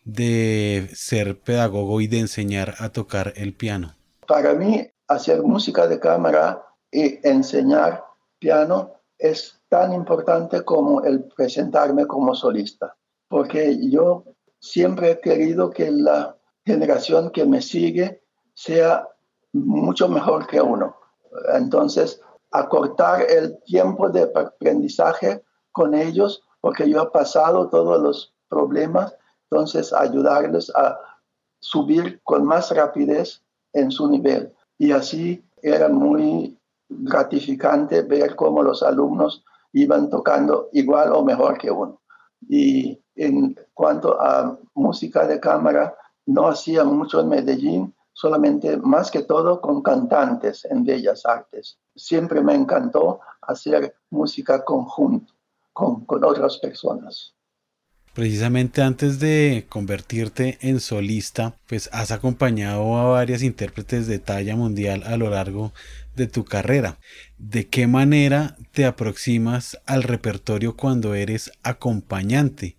de 0.04 0.88
ser 0.94 1.40
pedagogo 1.40 2.00
y 2.00 2.08
de 2.08 2.20
enseñar 2.20 2.74
a 2.78 2.90
tocar 2.90 3.32
el 3.36 3.54
piano? 3.54 3.94
Para 4.26 4.54
mí, 4.54 4.86
hacer 5.06 5.42
música 5.42 5.86
de 5.86 6.00
cámara 6.00 6.62
y 6.90 7.26
enseñar 7.26 8.04
piano 8.38 8.92
es 9.18 9.60
tan 9.68 9.92
importante 9.92 10.62
como 10.62 11.02
el 11.02 11.24
presentarme 11.36 12.06
como 12.06 12.34
solista, 12.34 12.96
porque 13.28 13.78
yo 13.90 14.24
siempre 14.60 15.12
he 15.12 15.20
querido 15.20 15.70
que 15.70 15.90
la 15.90 16.36
generación 16.64 17.30
que 17.30 17.44
me 17.44 17.62
sigue 17.62 18.22
sea 18.54 19.08
mucho 19.52 20.08
mejor 20.08 20.46
que 20.46 20.60
uno. 20.60 20.96
Entonces, 21.54 22.20
acortar 22.50 23.22
el 23.22 23.62
tiempo 23.64 24.08
de 24.08 24.30
aprendizaje 24.34 25.42
con 25.72 25.94
ellos, 25.94 26.42
porque 26.60 26.88
yo 26.88 27.02
he 27.02 27.10
pasado 27.10 27.68
todos 27.68 28.00
los 28.00 28.34
problemas, 28.48 29.14
entonces 29.50 29.92
ayudarles 29.92 30.70
a 30.74 30.98
subir 31.60 32.20
con 32.24 32.44
más 32.44 32.70
rapidez 32.74 33.42
en 33.72 33.90
su 33.90 34.08
nivel. 34.08 34.52
Y 34.78 34.92
así 34.92 35.44
era 35.62 35.88
muy 35.88 36.58
gratificante 36.88 38.02
ver 38.02 38.34
cómo 38.36 38.62
los 38.62 38.82
alumnos 38.82 39.44
iban 39.72 40.08
tocando 40.08 40.68
igual 40.72 41.12
o 41.12 41.22
mejor 41.22 41.58
que 41.58 41.70
uno. 41.70 42.00
Y 42.48 43.00
en 43.18 43.58
cuanto 43.74 44.20
a 44.20 44.58
música 44.74 45.26
de 45.26 45.40
cámara, 45.40 45.94
no 46.26 46.48
hacía 46.48 46.84
mucho 46.84 47.20
en 47.20 47.28
Medellín, 47.28 47.94
solamente 48.12 48.76
más 48.76 49.10
que 49.10 49.22
todo 49.22 49.60
con 49.60 49.82
cantantes 49.82 50.64
en 50.64 50.84
Bellas 50.84 51.26
Artes. 51.26 51.78
Siempre 51.94 52.40
me 52.40 52.54
encantó 52.54 53.20
hacer 53.42 53.94
música 54.10 54.64
conjunto 54.64 55.34
con, 55.72 56.04
con 56.04 56.24
otras 56.24 56.58
personas. 56.58 57.34
Precisamente 58.14 58.82
antes 58.82 59.20
de 59.20 59.66
convertirte 59.68 60.58
en 60.60 60.80
solista, 60.80 61.54
pues 61.68 61.88
has 61.92 62.10
acompañado 62.10 62.96
a 62.96 63.04
varias 63.04 63.42
intérpretes 63.42 64.08
de 64.08 64.18
talla 64.18 64.56
mundial 64.56 65.04
a 65.06 65.16
lo 65.16 65.30
largo 65.30 65.72
de 66.16 66.26
tu 66.26 66.44
carrera. 66.44 66.98
¿De 67.38 67.68
qué 67.68 67.86
manera 67.86 68.56
te 68.72 68.86
aproximas 68.86 69.78
al 69.86 70.02
repertorio 70.02 70.76
cuando 70.76 71.14
eres 71.14 71.52
acompañante? 71.62 72.76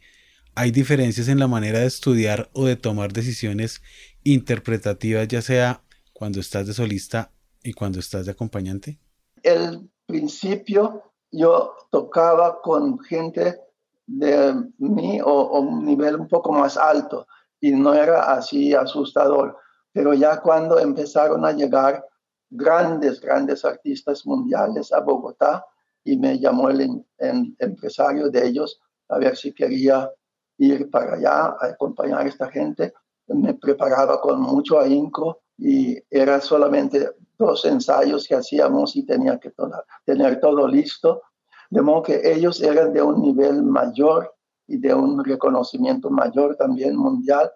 ¿Hay 0.62 0.72
diferencias 0.72 1.30
en 1.30 1.40
la 1.40 1.48
manera 1.48 1.80
de 1.80 1.86
estudiar 1.86 2.50
o 2.52 2.66
de 2.66 2.76
tomar 2.76 3.14
decisiones 3.14 3.82
interpretativas, 4.26 5.26
ya 5.30 5.42
sea 5.42 5.84
cuando 6.12 6.42
estás 6.42 6.68
de 6.68 6.74
solista 6.74 7.32
y 7.64 7.72
cuando 7.72 8.00
estás 8.00 8.26
de 8.26 8.34
acompañante? 8.34 9.00
El 9.42 9.90
principio 10.06 11.14
yo 11.32 11.74
tocaba 11.90 12.62
con 12.62 13.00
gente 13.00 13.58
de 14.06 14.54
mí 14.80 15.22
o, 15.24 15.62
un 15.62 15.86
nivel 15.86 16.18
un 16.18 16.28
poco 16.28 16.52
más 16.52 16.76
alto 16.76 17.26
y 17.62 17.72
no 17.72 17.94
era 17.94 18.34
así 18.34 18.74
asustador. 18.74 19.56
Pero 19.94 20.14
ya 20.14 20.42
cuando 20.42 20.78
empezaron 20.78 21.46
a 21.46 21.54
llegar 21.54 22.06
grandes, 22.50 23.22
grandes 23.22 23.64
artistas 23.64 24.26
mundiales 24.26 24.92
a 24.92 25.00
Bogotá 25.00 25.66
y 26.04 26.18
me 26.18 26.38
llamó 26.38 26.70
el, 26.70 27.06
empresario 27.18 28.30
de 28.30 28.46
ellos 28.46 28.82
a 29.08 29.20
ver 29.20 29.38
si 29.38 29.54
quería 29.54 30.12
ir 30.60 30.90
para 30.92 31.16
allá 31.16 31.56
a 31.60 31.66
acompañar 31.66 32.22
a 32.22 32.30
esta 32.30 32.50
gente. 32.50 32.94
Me 33.28 33.56
preparaba 33.56 34.22
con 34.22 34.40
mucho 34.40 34.80
ahínco 34.80 35.42
y 35.58 35.98
era 36.10 36.40
solamente 36.40 37.10
dos 37.38 37.66
ensayos 37.66 38.28
que 38.28 38.36
hacíamos 38.36 38.96
y 38.96 39.06
tenía 39.06 39.40
que 39.40 39.52
tener 40.06 40.40
todo 40.40 40.68
listo 40.68 41.22
de 41.70 41.82
modo 41.82 42.04
que 42.04 42.22
ellos 42.24 42.62
eran 42.62 42.94
de 42.94 43.02
un 43.02 43.22
nivel 43.22 43.64
mayor 43.64 44.34
y 44.68 44.78
de 44.78 44.94
un 44.94 45.24
reconocimiento 45.24 46.10
mayor 46.10 46.56
también 46.56 46.96
mundial. 46.96 47.52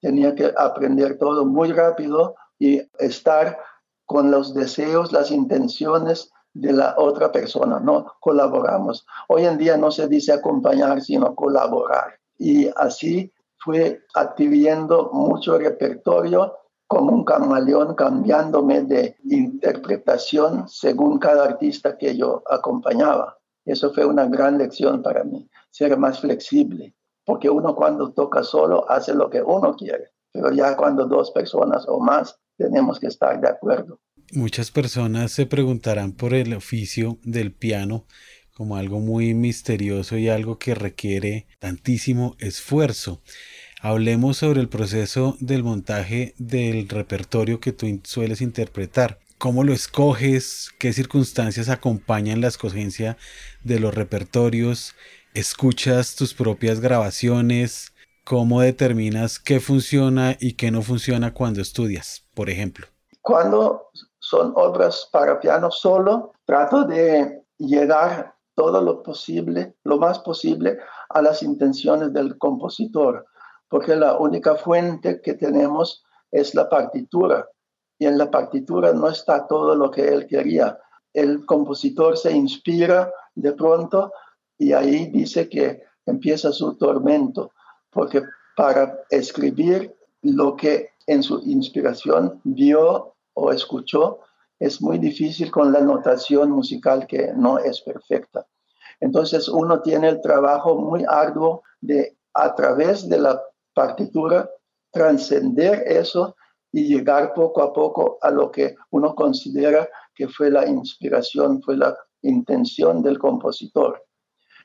Tenía 0.00 0.34
que 0.34 0.52
aprender 0.56 1.16
todo 1.18 1.44
muy 1.44 1.72
rápido 1.72 2.34
y 2.58 2.82
estar 2.98 3.58
con 4.04 4.30
los 4.30 4.52
deseos, 4.52 5.12
las 5.12 5.30
intenciones 5.30 6.30
de 6.54 6.72
la 6.72 6.94
otra 6.98 7.32
persona, 7.32 7.80
no 7.80 8.14
colaboramos. 8.20 9.06
Hoy 9.28 9.46
en 9.46 9.56
día 9.56 9.76
no 9.76 9.90
se 9.90 10.06
dice 10.06 10.32
acompañar, 10.32 11.00
sino 11.00 11.34
colaborar. 11.34 12.18
Y 12.42 12.68
así 12.74 13.32
fue 13.56 14.00
adquiriendo 14.16 15.10
mucho 15.12 15.56
repertorio 15.58 16.56
como 16.88 17.12
un 17.12 17.24
camaleón 17.24 17.94
cambiándome 17.94 18.82
de 18.82 19.16
interpretación 19.30 20.68
según 20.68 21.20
cada 21.20 21.44
artista 21.44 21.96
que 21.96 22.16
yo 22.16 22.42
acompañaba. 22.50 23.38
Eso 23.64 23.94
fue 23.94 24.04
una 24.06 24.26
gran 24.26 24.58
lección 24.58 25.02
para 25.02 25.22
mí, 25.22 25.48
ser 25.70 25.96
más 25.96 26.18
flexible, 26.18 26.96
porque 27.24 27.48
uno 27.48 27.76
cuando 27.76 28.12
toca 28.12 28.42
solo 28.42 28.90
hace 28.90 29.14
lo 29.14 29.30
que 29.30 29.40
uno 29.40 29.76
quiere, 29.76 30.10
pero 30.32 30.50
ya 30.50 30.76
cuando 30.76 31.06
dos 31.06 31.30
personas 31.30 31.84
o 31.86 32.00
más 32.00 32.40
tenemos 32.58 32.98
que 32.98 33.06
estar 33.06 33.40
de 33.40 33.50
acuerdo. 33.50 34.00
Muchas 34.32 34.72
personas 34.72 35.30
se 35.30 35.46
preguntarán 35.46 36.10
por 36.10 36.34
el 36.34 36.54
oficio 36.54 37.18
del 37.22 37.54
piano 37.54 38.06
como 38.62 38.76
algo 38.76 39.00
muy 39.00 39.34
misterioso 39.34 40.16
y 40.16 40.28
algo 40.28 40.56
que 40.56 40.76
requiere 40.76 41.48
tantísimo 41.58 42.36
esfuerzo. 42.38 43.20
Hablemos 43.80 44.36
sobre 44.36 44.60
el 44.60 44.68
proceso 44.68 45.36
del 45.40 45.64
montaje 45.64 46.36
del 46.38 46.88
repertorio 46.88 47.58
que 47.58 47.72
tú 47.72 47.88
sueles 48.04 48.40
interpretar 48.40 49.18
cómo 49.36 49.64
lo 49.64 49.72
escoges, 49.72 50.70
qué 50.78 50.92
circunstancias 50.92 51.68
acompañan 51.70 52.40
la 52.40 52.46
escogencia 52.46 53.16
de 53.64 53.80
los 53.80 53.92
repertorios, 53.92 54.94
escuchas 55.34 56.14
tus 56.14 56.32
propias 56.32 56.78
grabaciones, 56.78 57.92
cómo 58.22 58.60
determinas 58.60 59.40
qué 59.40 59.58
funciona 59.58 60.36
y 60.38 60.52
qué 60.52 60.70
no 60.70 60.82
funciona 60.82 61.34
cuando 61.34 61.60
estudias, 61.60 62.28
por 62.32 62.48
ejemplo. 62.48 62.86
Cuando 63.22 63.90
son 64.20 64.52
obras 64.54 65.08
para 65.10 65.40
piano 65.40 65.72
solo, 65.72 66.32
trato 66.44 66.84
de 66.84 67.42
llegar 67.58 68.36
todo 68.54 68.80
lo 68.80 69.02
posible, 69.02 69.76
lo 69.84 69.98
más 69.98 70.18
posible, 70.20 70.78
a 71.08 71.22
las 71.22 71.42
intenciones 71.42 72.12
del 72.12 72.38
compositor, 72.38 73.26
porque 73.68 73.96
la 73.96 74.18
única 74.18 74.56
fuente 74.56 75.20
que 75.20 75.34
tenemos 75.34 76.04
es 76.30 76.54
la 76.54 76.68
partitura 76.68 77.48
y 77.98 78.06
en 78.06 78.18
la 78.18 78.30
partitura 78.30 78.92
no 78.92 79.08
está 79.08 79.46
todo 79.46 79.74
lo 79.74 79.90
que 79.90 80.08
él 80.08 80.26
quería. 80.26 80.78
El 81.12 81.46
compositor 81.46 82.16
se 82.16 82.32
inspira 82.32 83.12
de 83.34 83.52
pronto 83.52 84.12
y 84.58 84.72
ahí 84.72 85.06
dice 85.06 85.48
que 85.48 85.82
empieza 86.06 86.52
su 86.52 86.76
tormento, 86.76 87.52
porque 87.90 88.22
para 88.56 88.98
escribir 89.10 89.94
lo 90.22 90.56
que 90.56 90.90
en 91.06 91.22
su 91.22 91.40
inspiración 91.44 92.40
vio 92.44 93.14
o 93.34 93.52
escuchó 93.52 94.20
es 94.62 94.80
muy 94.80 94.98
difícil 94.98 95.50
con 95.50 95.72
la 95.72 95.80
notación 95.80 96.52
musical 96.52 97.04
que 97.08 97.32
no 97.34 97.58
es 97.58 97.80
perfecta. 97.80 98.46
Entonces 99.00 99.48
uno 99.48 99.82
tiene 99.82 100.08
el 100.08 100.20
trabajo 100.20 100.76
muy 100.76 101.04
arduo 101.08 101.64
de 101.80 102.16
a 102.34 102.54
través 102.54 103.08
de 103.08 103.18
la 103.18 103.42
partitura 103.74 104.48
trascender 104.92 105.82
eso 105.84 106.36
y 106.70 106.84
llegar 106.84 107.34
poco 107.34 107.60
a 107.60 107.72
poco 107.72 108.18
a 108.22 108.30
lo 108.30 108.52
que 108.52 108.76
uno 108.90 109.16
considera 109.16 109.88
que 110.14 110.28
fue 110.28 110.48
la 110.48 110.64
inspiración, 110.64 111.60
fue 111.60 111.76
la 111.76 111.96
intención 112.22 113.02
del 113.02 113.18
compositor. 113.18 114.00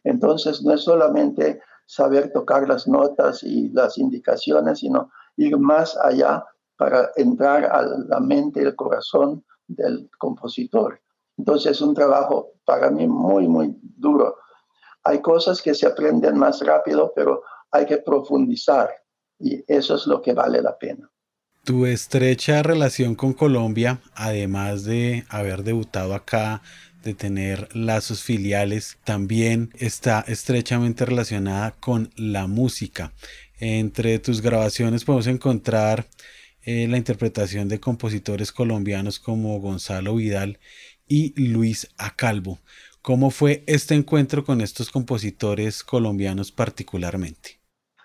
Entonces 0.04 0.62
no 0.62 0.76
es 0.76 0.82
solamente 0.82 1.60
saber 1.88 2.32
tocar 2.32 2.70
las 2.70 2.88
notas 2.88 3.42
y 3.42 3.70
las 3.70 3.98
indicaciones, 3.98 4.78
sino 4.78 5.10
ir 5.38 5.58
más 5.58 5.98
allá 5.98 6.46
para 6.78 7.10
entrar 7.16 7.66
a 7.66 7.82
la 7.82 8.20
mente 8.20 8.62
y 8.62 8.66
el 8.66 8.76
corazón 8.76 9.44
del 9.68 10.10
compositor. 10.18 11.02
Entonces 11.38 11.74
es 11.74 11.82
un 11.82 11.94
trabajo 11.94 12.54
para 12.66 12.90
mí 12.90 13.08
muy, 13.08 13.48
muy 13.48 13.76
duro. 13.82 14.38
Hay 15.04 15.22
cosas 15.22 15.62
que 15.62 15.74
se 15.76 15.86
aprenden 15.86 16.38
más 16.38 16.62
rápido, 16.62 17.14
pero 17.16 17.44
hay 17.72 17.86
que 17.86 17.98
profundizar 17.98 18.90
y 19.40 19.64
eso 19.68 19.96
es 19.96 20.08
lo 20.08 20.22
que 20.22 20.34
vale 20.34 20.62
la 20.62 20.78
pena. 20.78 21.10
Tu 21.64 21.86
estrecha 21.86 22.64
relación 22.64 23.16
con 23.16 23.34
Colombia, 23.34 24.00
además 24.16 24.86
de 24.86 25.26
haber 25.30 25.64
debutado 25.64 26.14
acá, 26.14 26.62
de 27.04 27.14
tener 27.14 27.76
lazos 27.76 28.24
filiales, 28.24 28.98
también 29.04 29.70
está 29.78 30.24
estrechamente 30.28 31.06
relacionada 31.06 31.72
con 31.80 32.10
la 32.16 32.48
música. 32.48 33.14
Entre 33.60 34.20
tus 34.20 34.42
grabaciones 34.42 35.04
podemos 35.04 35.28
encontrar 35.28 36.08
eh, 36.70 36.86
la 36.86 36.98
interpretación 36.98 37.70
de 37.70 37.80
compositores 37.80 38.52
colombianos 38.52 39.22
como 39.22 39.58
Gonzalo 39.62 40.16
Vidal 40.16 40.60
y 41.08 41.34
Luis 41.42 41.88
Acalvo. 41.98 42.60
¿Cómo 43.02 43.32
fue 43.32 43.64
este 43.68 43.96
encuentro 43.96 44.44
con 44.44 44.60
estos 44.60 44.92
compositores 44.92 45.82
colombianos 45.82 46.52
particularmente? 46.52 47.62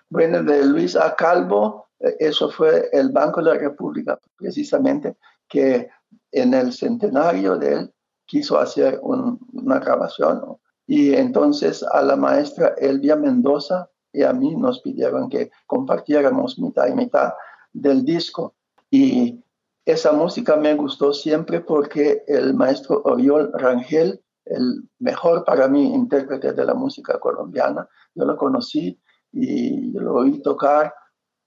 Bueno, 0.09 0.41
de 0.43 0.65
Luis 0.65 0.95
Acalvo, 0.95 1.89
eh, 1.99 2.15
eso 2.19 2.49
fue 2.49 2.87
el 2.93 3.09
Banco 3.09 3.43
de 3.43 3.53
la 3.53 3.59
República, 3.59 4.17
precisamente, 4.37 5.17
que 5.49 5.89
en 6.31 6.53
el 6.53 6.71
centenario 6.71 7.57
de 7.57 7.73
él 7.73 7.93
quiso 8.25 8.57
hacer 8.57 8.97
una 9.01 9.79
grabación. 9.79 10.41
Y 10.87 11.13
entonces 11.13 11.83
a 11.83 12.01
la 12.01 12.15
maestra 12.15 12.75
Elvia 12.77 13.17
Mendoza 13.17 13.89
y 14.13 14.23
a 14.23 14.31
mí 14.31 14.55
nos 14.55 14.79
pidieron 14.79 15.27
que 15.27 15.51
compartiéramos 15.67 16.57
mitad 16.59 16.87
y 16.87 16.93
mitad 16.93 17.33
del 17.73 18.05
disco. 18.05 18.55
Y 18.89 19.43
esa 19.85 20.13
música 20.13 20.55
me 20.55 20.75
gustó 20.75 21.13
siempre 21.13 21.59
porque 21.59 22.23
el 22.27 22.53
maestro 22.53 23.01
Oriol 23.03 23.51
Rangel, 23.53 24.21
el 24.45 24.83
mejor 24.99 25.43
para 25.43 25.67
mí 25.67 25.93
intérprete 25.93 26.53
de 26.53 26.65
la 26.65 26.73
música 26.73 27.19
colombiana, 27.19 27.87
yo 28.15 28.25
lo 28.25 28.37
conocí 28.37 28.99
y 29.31 29.91
lo 29.93 30.13
oí 30.15 30.41
tocar 30.41 30.93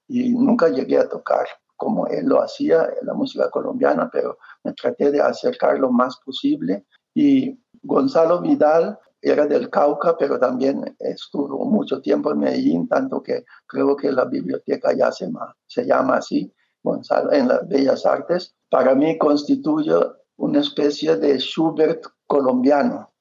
y 0.08 0.30
nunca 0.30 0.68
llegué 0.68 0.98
a 0.98 1.08
tocar 1.08 1.46
como 1.76 2.06
él 2.06 2.26
lo 2.26 2.42
hacía 2.42 2.88
en 3.00 3.06
la 3.06 3.14
música 3.14 3.50
colombiana, 3.50 4.08
pero 4.10 4.38
me 4.64 4.72
traté 4.72 5.10
de 5.10 5.20
acercar 5.20 5.78
lo 5.78 5.90
más 5.90 6.18
posible. 6.24 6.86
Y 7.14 7.58
Gonzalo 7.82 8.40
Vidal 8.40 8.98
era 9.20 9.46
del 9.46 9.70
Cauca, 9.70 10.16
pero 10.18 10.38
también 10.38 10.96
estuvo 10.98 11.64
mucho 11.64 12.00
tiempo 12.00 12.32
en 12.32 12.38
Medellín, 12.38 12.88
tanto 12.88 13.22
que 13.22 13.44
creo 13.66 13.96
que 13.96 14.12
la 14.12 14.24
biblioteca 14.24 14.92
ya 14.96 15.10
se, 15.10 15.84
llama 15.84 16.16
así, 16.16 16.52
Gonzalo, 16.82 17.32
en 17.32 17.48
las 17.48 17.66
Bellas 17.68 18.06
Artes. 18.06 18.54
Para 18.70 18.94
mí 18.94 19.18
constituye 19.18 19.94
una 20.36 20.60
especie 20.60 21.16
de 21.16 21.38
Schubert 21.38 22.04
colombiano, 22.26 23.12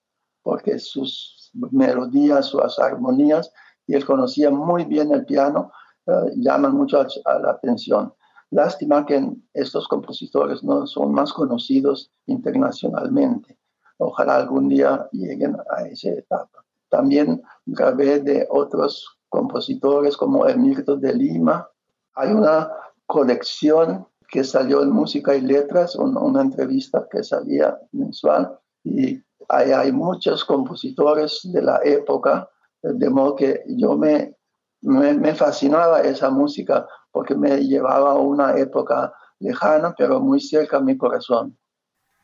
porque 0.44 0.80
sus 0.80 1.50
melodías, 1.72 2.48
sus 2.48 2.78
armonías, 2.80 3.52
y 3.88 3.96
él 3.96 4.06
conocía 4.06 4.50
muy 4.52 4.86
bien 4.86 5.12
el 5.12 5.26
piano, 5.26 5.72
eh, 6.08 6.12
llaman 6.36 6.76
mucho 6.76 7.00
a 7.00 7.40
la 7.40 7.52
atención. 7.52 8.14
Lástima 8.52 9.06
que 9.06 9.28
estos 9.54 9.88
compositores 9.88 10.64
no 10.64 10.86
son 10.86 11.12
más 11.12 11.34
conocidos 11.34 12.12
internacionalmente. 12.28 13.58
Ojalá 13.98 14.38
algún 14.38 14.70
día 14.70 15.08
lleguen 15.12 15.56
a 15.70 15.84
esa 15.88 16.10
etapa. 16.10 16.64
También 16.90 17.42
grabé 17.66 18.20
de 18.20 18.48
otros 18.50 19.18
compositores 19.30 20.16
como 20.18 20.48
Emilio 20.48 20.96
de 20.96 21.14
Lima. 21.14 21.68
Hay 22.14 22.32
una 22.32 22.72
colección 23.06 24.08
que 24.30 24.44
salió 24.44 24.82
en 24.82 24.92
Música 24.92 25.36
y 25.36 25.42
Letras, 25.42 25.96
una, 25.96 26.42
entrevista 26.42 27.08
que 27.10 27.24
salía 27.24 27.78
mensual, 27.92 28.58
y 28.84 29.22
ahí 29.50 29.72
hay 29.72 29.92
muchos 29.92 30.44
compositores 30.44 31.42
de 31.44 31.62
la 31.62 31.80
época, 31.84 32.50
de 32.82 33.10
modo 33.10 33.36
que 33.36 33.64
yo 33.68 33.96
me, 33.96 34.36
me, 34.82 35.14
me 35.14 35.36
fascinaba 35.36 36.02
esa 36.02 36.30
música 36.30 36.88
porque 37.12 37.36
me 37.36 37.66
llevaba 37.66 38.12
a 38.12 38.16
una 38.16 38.58
época 38.58 39.14
lejana, 39.40 39.94
pero 39.98 40.20
muy 40.20 40.40
cerca 40.40 40.78
a 40.78 40.82
mi 40.82 40.98
corazón. 40.98 41.58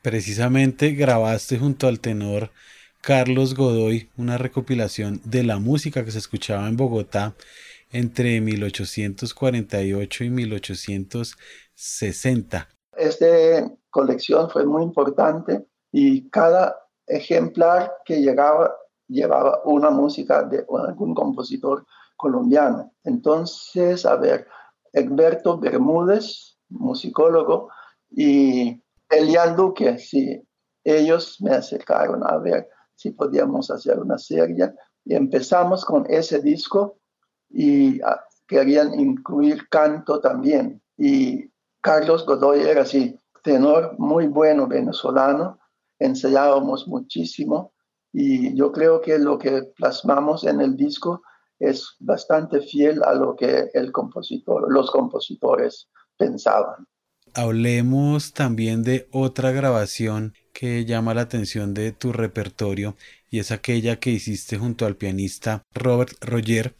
Precisamente 0.02 0.92
grabaste 0.92 1.60
junto 1.60 1.88
al 1.88 2.00
tenor 2.00 2.50
Carlos 3.02 3.56
Godoy 3.56 4.10
una 4.18 4.38
recopilación 4.38 5.22
de 5.24 5.44
la 5.44 5.60
música 5.60 6.04
que 6.04 6.12
se 6.12 6.18
escuchaba 6.18 6.68
en 6.68 6.76
Bogotá 6.78 7.36
entre 7.92 8.42
1848 8.42 10.24
y 10.24 10.30
1860. 10.30 12.68
Esta 12.98 13.72
colección 13.90 14.50
fue 14.50 14.66
muy 14.66 14.84
importante 14.84 15.66
y 15.92 16.30
cada 16.30 16.78
ejemplar 17.06 17.92
que 18.06 18.22
llegaba 18.22 18.72
llevaba 19.12 19.62
una 19.66 19.92
música 19.92 20.44
de 20.44 20.66
algún 20.88 21.14
compositor 21.14 21.86
colombiano. 22.16 22.94
Entonces, 23.04 24.06
a 24.06 24.16
ver, 24.16 24.48
Egberto 24.94 25.60
Bermúdez, 25.60 26.58
musicólogo, 26.70 27.70
y 28.10 28.82
Elian 29.12 29.56
Duque, 29.56 29.98
sí, 29.98 30.42
ellos 30.84 31.38
me 31.42 31.52
acercaron 31.52 32.24
a 32.26 32.38
ver 32.38 32.68
si 32.96 33.12
podíamos 33.12 33.70
hacer 33.70 34.00
una 34.00 34.18
serie 34.18 34.74
y 35.06 35.16
empezamos 35.16 35.86
con 35.86 36.06
ese 36.10 36.40
disco 36.40 36.98
y 37.50 38.02
ah, 38.02 38.24
querían 38.48 39.00
incluir 39.00 39.68
canto 39.70 40.20
también. 40.20 40.82
Y 40.98 41.52
Carlos 41.82 42.26
Godoy 42.26 42.62
era 42.62 42.84
así, 42.84 43.18
tenor 43.44 43.96
muy 43.98 44.28
bueno 44.28 44.68
venezolano, 44.68 45.60
ensayábamos 46.00 46.88
muchísimo 46.88 47.74
y 48.14 48.56
yo 48.56 48.72
creo 48.72 49.02
que 49.02 49.18
lo 49.18 49.38
que 49.38 49.64
plasmamos 49.76 50.44
en 50.44 50.62
el 50.62 50.76
disco 50.76 51.22
es 51.60 51.96
bastante 52.00 52.62
fiel 52.62 53.04
a 53.04 53.14
lo 53.14 53.36
que 53.36 53.70
el 53.74 53.92
compositor, 53.92 54.72
los 54.72 54.90
compositores 54.90 55.90
pensaban. 56.18 56.88
Hablemos 57.34 58.34
también 58.34 58.84
de 58.84 59.08
otra 59.12 59.52
grabación 59.52 60.34
que 60.54 60.86
llama 60.86 61.14
la 61.14 61.22
atención 61.22 61.74
de 61.74 61.92
tu 61.92 62.12
repertorio 62.12 62.96
y 63.30 63.40
es 63.40 63.52
aquella 63.52 64.00
que 64.00 64.10
hiciste 64.10 64.58
junto 64.58 64.86
al 64.86 64.96
pianista 64.96 65.64
Robert 65.74 66.14
Roger 66.22 66.76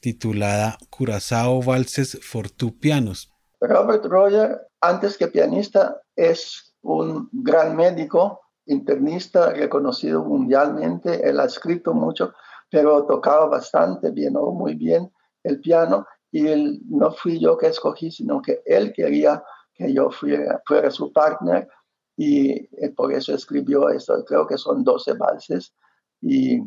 titulada 0.00 0.78
Curazao 0.90 1.62
Valses 1.62 2.18
for 2.22 2.50
Two 2.50 2.78
Pianos. 2.78 3.32
Robert 3.60 4.04
Roger, 4.04 4.60
antes 4.80 5.16
que 5.16 5.28
pianista, 5.28 6.00
es 6.14 6.74
un 6.82 7.28
gran 7.32 7.74
médico, 7.74 8.40
internista 8.66 9.52
reconocido 9.52 10.24
mundialmente. 10.24 11.28
Él 11.28 11.40
ha 11.40 11.44
escrito 11.46 11.94
mucho 11.94 12.32
pero 12.70 13.06
tocaba 13.06 13.46
bastante 13.46 14.10
bien 14.10 14.36
o 14.36 14.52
muy 14.52 14.74
bien 14.74 15.12
el 15.42 15.60
piano 15.60 16.06
y 16.30 16.48
él, 16.48 16.80
no 16.88 17.12
fui 17.12 17.38
yo 17.38 17.56
que 17.56 17.68
escogí, 17.68 18.10
sino 18.10 18.42
que 18.42 18.62
él 18.66 18.92
quería 18.92 19.42
que 19.76 19.92
yo 19.92 20.10
fuera, 20.10 20.62
fuera 20.66 20.90
su 20.90 21.12
partner 21.12 21.68
y 22.16 22.66
por 22.90 23.12
eso 23.12 23.34
escribió 23.34 23.88
esto, 23.90 24.24
creo 24.24 24.46
que 24.46 24.56
son 24.56 24.82
12 24.82 25.12
valses 25.14 25.74
y 26.20 26.60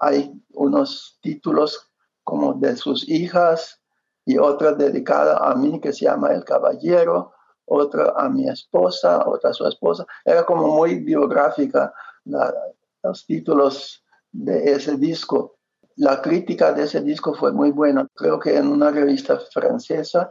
hay 0.00 0.32
unos 0.54 1.18
títulos 1.20 1.90
como 2.22 2.54
de 2.54 2.76
sus 2.76 3.08
hijas 3.08 3.80
y 4.24 4.38
otra 4.38 4.72
dedicada 4.72 5.36
a 5.36 5.54
mí 5.54 5.80
que 5.80 5.92
se 5.92 6.06
llama 6.06 6.32
El 6.32 6.44
Caballero, 6.44 7.32
otra 7.66 8.14
a 8.16 8.28
mi 8.28 8.48
esposa, 8.48 9.26
otra 9.26 9.50
a 9.50 9.54
su 9.54 9.66
esposa. 9.66 10.06
Era 10.24 10.44
como 10.44 10.68
muy 10.68 11.00
biográfica 11.00 11.92
los 12.24 13.26
títulos 13.26 14.02
de 14.32 14.72
ese 14.72 14.96
disco. 14.96 15.58
La 15.96 16.20
crítica 16.22 16.72
de 16.72 16.84
ese 16.84 17.02
disco 17.02 17.34
fue 17.34 17.52
muy 17.52 17.70
buena. 17.70 18.08
Creo 18.14 18.38
que 18.38 18.56
en 18.56 18.68
una 18.68 18.90
revista 18.90 19.38
francesa 19.52 20.30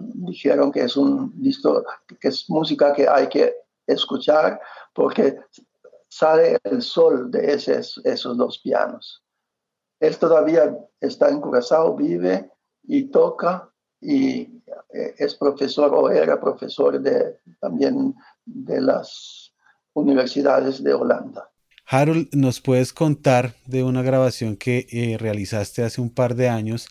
dijeron 0.00 0.72
que 0.72 0.82
es 0.82 0.96
un 0.96 1.32
que 2.20 2.28
es 2.28 2.48
música 2.48 2.92
que 2.92 3.08
hay 3.08 3.28
que 3.28 3.54
escuchar 3.86 4.60
porque 4.94 5.38
sale 6.08 6.58
el 6.64 6.82
sol 6.82 7.30
de 7.30 7.54
esos 7.54 8.36
dos 8.36 8.58
pianos. 8.58 9.22
Él 10.00 10.16
todavía 10.18 10.76
está 11.00 11.28
en 11.28 11.40
Curazao, 11.40 11.96
vive 11.96 12.50
y 12.84 13.04
toca 13.10 13.70
y 14.00 14.40
eh, 14.92 15.14
es 15.18 15.34
profesor 15.34 15.92
o 15.94 16.10
era 16.10 16.40
profesor 16.40 17.00
de, 17.00 17.38
también 17.60 18.14
de 18.44 18.80
las 18.80 19.52
universidades 19.94 20.82
de 20.82 20.94
Holanda. 20.94 21.50
Harold, 21.88 22.28
¿nos 22.32 22.60
puedes 22.60 22.92
contar 22.92 23.54
de 23.64 23.84
una 23.84 24.02
grabación 24.02 24.56
que 24.56 24.86
eh, 24.90 25.16
realizaste 25.18 25.82
hace 25.82 26.00
un 26.00 26.12
par 26.12 26.34
de 26.34 26.48
años 26.48 26.88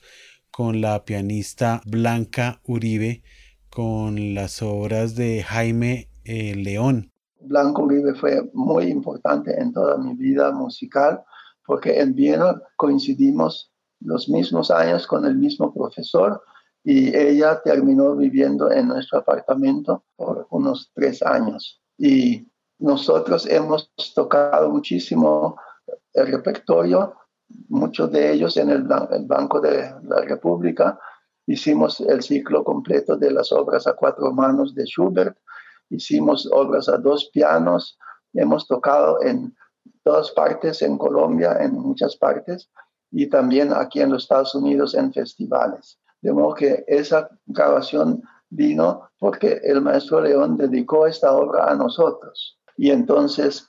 con 0.55 0.79
la 0.79 1.03
pianista 1.03 1.81
Blanca 1.85 2.61
Uribe 2.63 3.23
con 3.69 4.33
las 4.33 4.61
obras 4.61 5.13
de 5.13 5.43
Jaime 5.43 6.07
eh, 6.23 6.55
León? 6.55 7.11
Blanca 7.41 7.81
Uribe 7.81 8.15
fue 8.15 8.49
muy 8.53 8.85
importante 8.85 9.53
en 9.59 9.73
toda 9.73 9.97
mi 9.97 10.13
vida 10.15 10.53
musical 10.53 11.21
porque 11.65 11.99
en 11.99 12.15
Viena 12.15 12.61
coincidimos 12.77 13.73
los 13.99 14.29
mismos 14.29 14.71
años 14.71 15.05
con 15.05 15.25
el 15.25 15.35
mismo 15.35 15.73
profesor 15.73 16.41
y 16.85 17.13
ella 17.13 17.61
terminó 17.61 18.15
viviendo 18.15 18.71
en 18.71 18.87
nuestro 18.87 19.19
apartamento 19.19 20.05
por 20.15 20.47
unos 20.51 20.89
tres 20.93 21.21
años. 21.21 21.81
Y 21.97 22.47
nosotros 22.79 23.45
hemos 23.47 23.91
tocado 24.15 24.69
muchísimo 24.69 25.57
el 26.13 26.27
repertorio, 26.27 27.13
muchos 27.69 28.11
de 28.11 28.33
ellos 28.33 28.57
en 28.57 28.69
el, 28.69 28.83
Banco 28.83 29.59
de 29.59 29.93
la 30.03 30.21
República. 30.21 30.99
Hicimos 31.47 32.01
el 32.01 32.21
ciclo 32.21 32.63
completo 32.63 33.15
de 33.17 33.31
las 33.31 33.51
obras 33.51 33.87
a 33.87 33.93
cuatro 33.93 34.31
manos 34.31 34.73
de 34.73 34.85
Schubert, 34.85 35.37
hicimos 35.89 36.49
obras 36.51 36.89
a 36.89 36.97
dos 36.97 37.29
pianos, 37.31 37.97
hemos 38.33 38.67
tocado 38.67 39.21
en 39.21 39.55
todas 40.03 40.31
partes, 40.31 40.81
en 40.81 40.97
Colombia, 40.97 41.57
en 41.59 41.73
muchas 41.73 42.15
partes, 42.15 42.69
y 43.11 43.27
también 43.27 43.73
aquí 43.73 44.01
en 44.01 44.11
los 44.11 44.23
Estados 44.23 44.55
Unidos 44.55 44.95
en 44.95 45.13
festivales. 45.13 45.99
De 46.21 46.33
modo 46.33 46.55
que 46.55 46.83
esa 46.87 47.29
grabación 47.45 48.23
vino 48.49 49.09
porque 49.19 49.59
el 49.63 49.81
maestro 49.81 50.21
León 50.21 50.57
dedicó 50.57 51.07
esta 51.07 51.31
obra 51.33 51.65
a 51.65 51.75
nosotros 51.75 52.59
y 52.77 52.91
entonces 52.91 53.67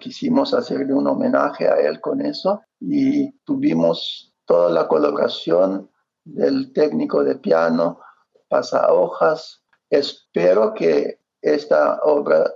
quisimos 0.00 0.54
hacerle 0.54 0.92
un 0.92 1.06
homenaje 1.06 1.68
a 1.68 1.76
él 1.76 2.00
con 2.00 2.20
eso 2.20 2.62
y 2.80 3.30
tuvimos 3.44 4.34
toda 4.44 4.70
la 4.70 4.88
colaboración 4.88 5.90
del 6.24 6.72
técnico 6.72 7.24
de 7.24 7.36
piano, 7.36 8.00
pasa 8.48 8.92
hojas. 8.92 9.62
Espero 9.90 10.74
que 10.74 11.20
esta 11.40 12.00
obra, 12.02 12.50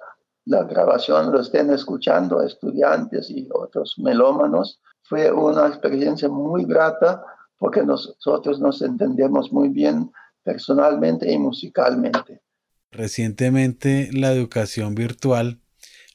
la 0.45 0.65
grabación, 0.65 1.33
lo 1.33 1.41
estén 1.41 1.71
escuchando 1.71 2.43
estudiantes 2.43 3.31
y 3.31 3.49
otros 3.53 3.95
melómanos. 3.99 4.81
Fue 5.03 5.31
una 5.31 5.69
experiencia 5.69 6.29
muy 6.29 6.65
grata 6.65 7.25
porque 7.59 7.83
nosotros 7.83 8.59
nos 8.59 8.83
entendemos 8.83 9.53
muy 9.53 9.69
bien 9.69 10.11
personalmente 10.43 11.31
y 11.31 11.39
musicalmente. 11.39 12.43
Recientemente 12.91 14.11
la 14.13 14.33
educación 14.33 14.95
virtual 14.95 15.62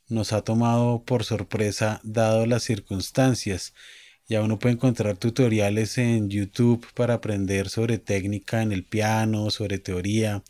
nos 0.09 0.33
ha 0.33 0.41
tomado 0.41 1.03
por 1.03 1.23
sorpresa 1.23 1.99
dado 2.03 2.45
las 2.45 2.63
circunstancias. 2.63 3.73
Ya 4.27 4.41
uno 4.41 4.59
puede 4.59 4.75
encontrar 4.75 5.17
tutoriales 5.17 5.97
en 5.97 6.29
YouTube 6.29 6.85
para 6.93 7.15
aprender 7.15 7.69
sobre 7.69 7.97
técnica 7.97 8.61
en 8.61 8.71
el 8.71 8.83
piano, 8.83 9.49
sobre 9.51 9.79
teoría, 9.79 10.43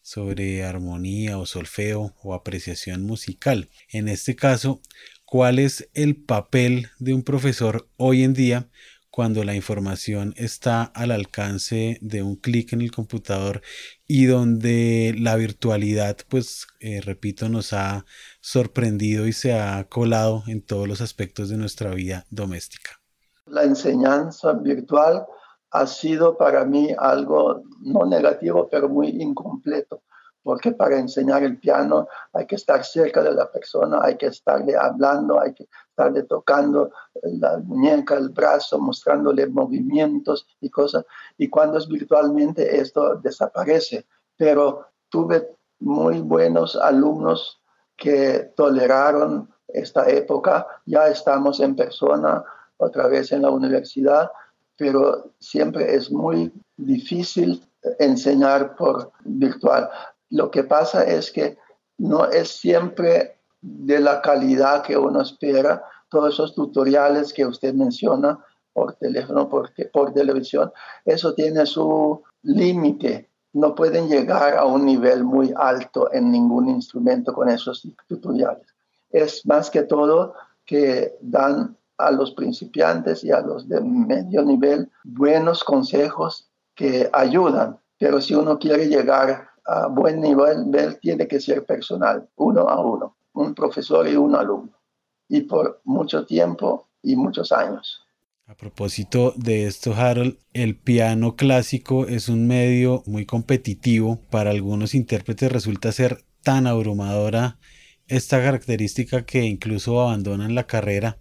sobre 0.00 0.64
armonía 0.64 1.38
o 1.38 1.46
solfeo 1.46 2.14
o 2.22 2.34
apreciación 2.34 3.02
musical. 3.02 3.68
En 3.88 4.08
este 4.08 4.36
caso, 4.36 4.80
¿cuál 5.24 5.58
es 5.58 5.88
el 5.94 6.16
papel 6.16 6.88
de 7.00 7.14
un 7.14 7.22
profesor 7.22 7.88
hoy 7.96 8.22
en 8.22 8.32
día 8.32 8.68
cuando 9.10 9.44
la 9.44 9.54
información 9.54 10.34
está 10.36 10.82
al 10.82 11.10
alcance 11.10 11.98
de 12.00 12.22
un 12.22 12.36
clic 12.36 12.72
en 12.72 12.82
el 12.82 12.92
computador 12.92 13.62
y 14.06 14.26
donde 14.26 15.14
la 15.18 15.36
virtualidad, 15.36 16.18
pues, 16.28 16.66
eh, 16.80 17.00
repito, 17.00 17.48
nos 17.48 17.72
ha 17.72 18.04
sorprendido 18.40 19.26
y 19.26 19.32
se 19.32 19.52
ha 19.58 19.84
colado 19.88 20.44
en 20.46 20.62
todos 20.62 20.86
los 20.86 21.00
aspectos 21.00 21.48
de 21.48 21.56
nuestra 21.56 21.94
vida 21.94 22.26
doméstica. 22.30 23.00
La 23.46 23.64
enseñanza 23.64 24.52
virtual 24.52 25.24
ha 25.70 25.86
sido 25.86 26.36
para 26.36 26.64
mí 26.64 26.90
algo 26.98 27.62
no 27.80 28.06
negativo, 28.06 28.68
pero 28.70 28.88
muy 28.88 29.08
incompleto 29.08 30.02
porque 30.46 30.70
para 30.70 30.96
enseñar 30.96 31.42
el 31.42 31.58
piano 31.58 32.06
hay 32.32 32.46
que 32.46 32.54
estar 32.54 32.84
cerca 32.84 33.20
de 33.20 33.32
la 33.32 33.50
persona, 33.50 33.98
hay 34.00 34.16
que 34.16 34.26
estarle 34.26 34.76
hablando, 34.76 35.40
hay 35.40 35.52
que 35.52 35.66
estarle 35.88 36.22
tocando 36.22 36.92
la 37.24 37.58
muñeca, 37.58 38.14
el 38.14 38.28
brazo, 38.28 38.78
mostrándole 38.78 39.48
movimientos 39.48 40.46
y 40.60 40.70
cosas. 40.70 41.04
Y 41.36 41.48
cuando 41.48 41.78
es 41.78 41.88
virtualmente 41.88 42.78
esto 42.78 43.16
desaparece. 43.16 44.06
Pero 44.36 44.86
tuve 45.08 45.48
muy 45.80 46.20
buenos 46.20 46.76
alumnos 46.76 47.60
que 47.96 48.52
toleraron 48.54 49.52
esta 49.66 50.08
época. 50.08 50.64
Ya 50.84 51.08
estamos 51.08 51.58
en 51.58 51.74
persona 51.74 52.44
otra 52.76 53.08
vez 53.08 53.32
en 53.32 53.42
la 53.42 53.50
universidad, 53.50 54.30
pero 54.76 55.32
siempre 55.40 55.92
es 55.96 56.12
muy 56.12 56.52
difícil 56.76 57.68
enseñar 57.98 58.76
por 58.76 59.10
virtual. 59.24 59.90
Lo 60.30 60.50
que 60.50 60.64
pasa 60.64 61.04
es 61.04 61.30
que 61.30 61.58
no 61.98 62.26
es 62.26 62.48
siempre 62.48 63.38
de 63.60 64.00
la 64.00 64.20
calidad 64.20 64.82
que 64.82 64.96
uno 64.96 65.22
espera. 65.22 65.84
Todos 66.08 66.34
esos 66.34 66.54
tutoriales 66.54 67.32
que 67.32 67.46
usted 67.46 67.74
menciona 67.74 68.38
por 68.72 68.94
teléfono, 68.94 69.48
por, 69.48 69.72
televisión, 70.12 70.70
eso 71.04 71.34
tiene 71.34 71.64
su 71.64 72.22
límite. 72.42 73.30
No 73.54 73.74
pueden 73.74 74.08
llegar 74.08 74.56
a 74.56 74.66
un 74.66 74.84
nivel 74.84 75.24
muy 75.24 75.52
alto 75.56 76.12
en 76.12 76.30
ningún 76.30 76.68
instrumento 76.68 77.32
con 77.32 77.48
esos 77.48 77.88
tutoriales. 78.06 78.66
Es 79.10 79.46
más 79.46 79.70
que 79.70 79.82
todo 79.82 80.34
que 80.66 81.16
dan 81.22 81.76
a 81.96 82.10
los 82.10 82.32
principiantes 82.32 83.24
y 83.24 83.32
a 83.32 83.40
los 83.40 83.66
de 83.66 83.80
medio 83.80 84.42
nivel 84.42 84.90
buenos 85.04 85.64
consejos 85.64 86.50
que 86.74 87.08
ayudan. 87.12 87.78
Pero 87.98 88.20
si 88.20 88.34
uno 88.34 88.58
quiere 88.58 88.88
llegar 88.88 89.48
a 89.66 89.88
buen 89.88 90.20
nivel 90.20 90.70
tiene 91.00 91.26
que 91.26 91.40
ser 91.40 91.64
personal, 91.64 92.28
uno 92.36 92.68
a 92.68 92.80
uno, 92.80 93.16
un 93.34 93.54
profesor 93.54 94.08
y 94.08 94.16
un 94.16 94.34
alumno, 94.34 94.80
y 95.28 95.42
por 95.42 95.80
mucho 95.84 96.24
tiempo 96.24 96.88
y 97.02 97.16
muchos 97.16 97.52
años. 97.52 98.02
A 98.48 98.54
propósito 98.54 99.34
de 99.36 99.66
esto, 99.66 99.92
Harold, 99.92 100.38
el 100.52 100.78
piano 100.78 101.34
clásico 101.34 102.06
es 102.06 102.28
un 102.28 102.46
medio 102.46 103.02
muy 103.04 103.26
competitivo. 103.26 104.20
Para 104.30 104.50
algunos 104.50 104.94
intérpretes 104.94 105.50
resulta 105.50 105.90
ser 105.90 106.24
tan 106.44 106.68
abrumadora 106.68 107.58
esta 108.06 108.40
característica 108.40 109.26
que 109.26 109.42
incluso 109.42 110.00
abandonan 110.00 110.54
la 110.54 110.68
carrera. 110.68 111.18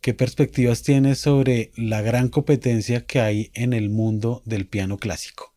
¿Qué 0.00 0.14
perspectivas 0.14 0.84
tienes 0.84 1.18
sobre 1.18 1.72
la 1.76 2.00
gran 2.00 2.28
competencia 2.28 3.06
que 3.06 3.20
hay 3.20 3.50
en 3.54 3.72
el 3.72 3.90
mundo 3.90 4.42
del 4.44 4.68
piano 4.68 4.98
clásico? 4.98 5.51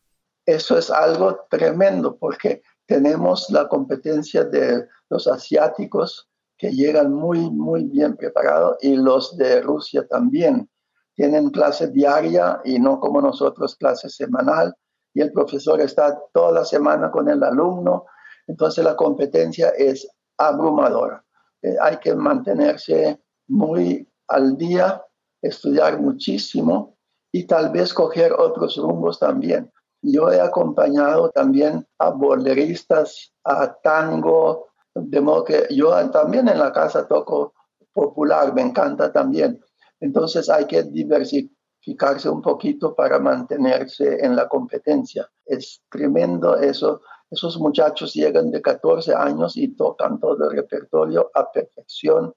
Eso 0.45 0.77
es 0.77 0.91
algo 0.91 1.39
tremendo 1.49 2.17
porque 2.17 2.61
tenemos 2.85 3.49
la 3.49 3.67
competencia 3.67 4.43
de 4.43 4.87
los 5.09 5.27
asiáticos 5.27 6.29
que 6.57 6.71
llegan 6.71 7.13
muy, 7.13 7.49
muy 7.51 7.83
bien 7.85 8.15
preparados 8.15 8.77
y 8.81 8.95
los 8.95 9.35
de 9.37 9.61
Rusia 9.61 10.07
también. 10.07 10.69
Tienen 11.15 11.49
clase 11.49 11.87
diaria 11.87 12.61
y 12.63 12.79
no 12.79 12.99
como 12.99 13.21
nosotros 13.21 13.75
clase 13.75 14.09
semanal 14.09 14.75
y 15.13 15.21
el 15.21 15.31
profesor 15.31 15.81
está 15.81 16.19
toda 16.33 16.51
la 16.51 16.65
semana 16.65 17.09
con 17.09 17.29
el 17.29 17.41
alumno. 17.43 18.05
Entonces 18.47 18.83
la 18.83 18.95
competencia 18.95 19.69
es 19.69 20.07
abrumadora. 20.37 21.23
Eh, 21.61 21.75
hay 21.81 21.97
que 21.97 22.13
mantenerse 22.13 23.19
muy 23.47 24.07
al 24.27 24.57
día, 24.57 25.01
estudiar 25.41 25.99
muchísimo 25.99 26.97
y 27.31 27.45
tal 27.47 27.71
vez 27.71 27.93
coger 27.93 28.33
otros 28.33 28.75
rumbos 28.77 29.19
también. 29.19 29.71
Yo 30.07 30.31
he 30.31 30.39
acompañado 30.39 31.31
también 31.31 31.83
a 31.97 32.11
boleristas, 32.11 33.33
a 33.43 33.73
tango, 33.73 34.67
de 34.93 35.19
modo 35.19 35.43
que 35.43 35.67
yo 35.71 35.89
también 36.11 36.47
en 36.47 36.59
la 36.59 36.71
casa 36.71 37.07
toco 37.07 37.53
popular, 37.91 38.53
me 38.53 38.61
encanta 38.61 39.11
también. 39.11 39.59
Entonces 39.99 40.47
hay 40.47 40.65
que 40.65 40.83
diversificarse 40.83 42.29
un 42.29 42.41
poquito 42.43 42.93
para 42.93 43.17
mantenerse 43.17 44.23
en 44.23 44.35
la 44.35 44.47
competencia. 44.47 45.27
Es 45.43 45.81
tremendo 45.89 46.55
eso. 46.55 47.01
Esos 47.31 47.57
muchachos 47.57 48.13
llegan 48.13 48.51
de 48.51 48.61
14 48.61 49.15
años 49.15 49.57
y 49.57 49.75
tocan 49.75 50.19
todo 50.19 50.49
el 50.51 50.55
repertorio 50.55 51.31
a 51.33 51.51
perfección. 51.51 52.31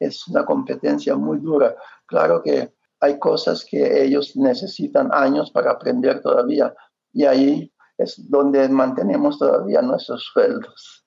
Es 0.00 0.26
una 0.26 0.44
competencia 0.44 1.14
muy 1.14 1.38
dura. 1.38 1.76
Claro 2.04 2.42
que 2.42 2.74
hay 3.00 3.18
cosas 3.18 3.64
que 3.64 4.02
ellos 4.02 4.36
necesitan 4.36 5.10
años 5.12 5.50
para 5.50 5.72
aprender 5.72 6.20
todavía, 6.20 6.74
y 7.16 7.24
ahí 7.24 7.72
es 7.96 8.28
donde 8.28 8.68
mantenemos 8.68 9.38
todavía 9.38 9.80
nuestros 9.80 10.22
sueldos. 10.34 11.06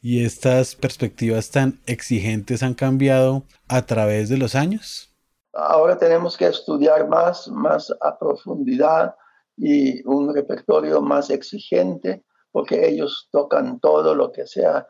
¿Y 0.00 0.24
estas 0.24 0.76
perspectivas 0.76 1.50
tan 1.50 1.80
exigentes 1.86 2.62
han 2.62 2.74
cambiado 2.74 3.42
a 3.66 3.82
través 3.82 4.28
de 4.28 4.38
los 4.38 4.54
años? 4.54 5.12
Ahora 5.52 5.98
tenemos 5.98 6.36
que 6.36 6.46
estudiar 6.46 7.08
más, 7.08 7.48
más 7.48 7.92
a 8.00 8.16
profundidad 8.16 9.16
y 9.56 10.06
un 10.06 10.32
repertorio 10.32 11.02
más 11.02 11.28
exigente, 11.28 12.24
porque 12.52 12.88
ellos 12.88 13.28
tocan 13.32 13.80
todo 13.80 14.14
lo 14.14 14.30
que 14.30 14.46
sea 14.46 14.86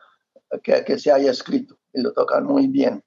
que, 0.62 0.84
que 0.84 0.98
se 0.98 1.12
haya 1.12 1.30
escrito 1.30 1.78
y 1.94 2.02
lo 2.02 2.12
tocan 2.12 2.44
muy 2.44 2.66
bien. 2.66 3.02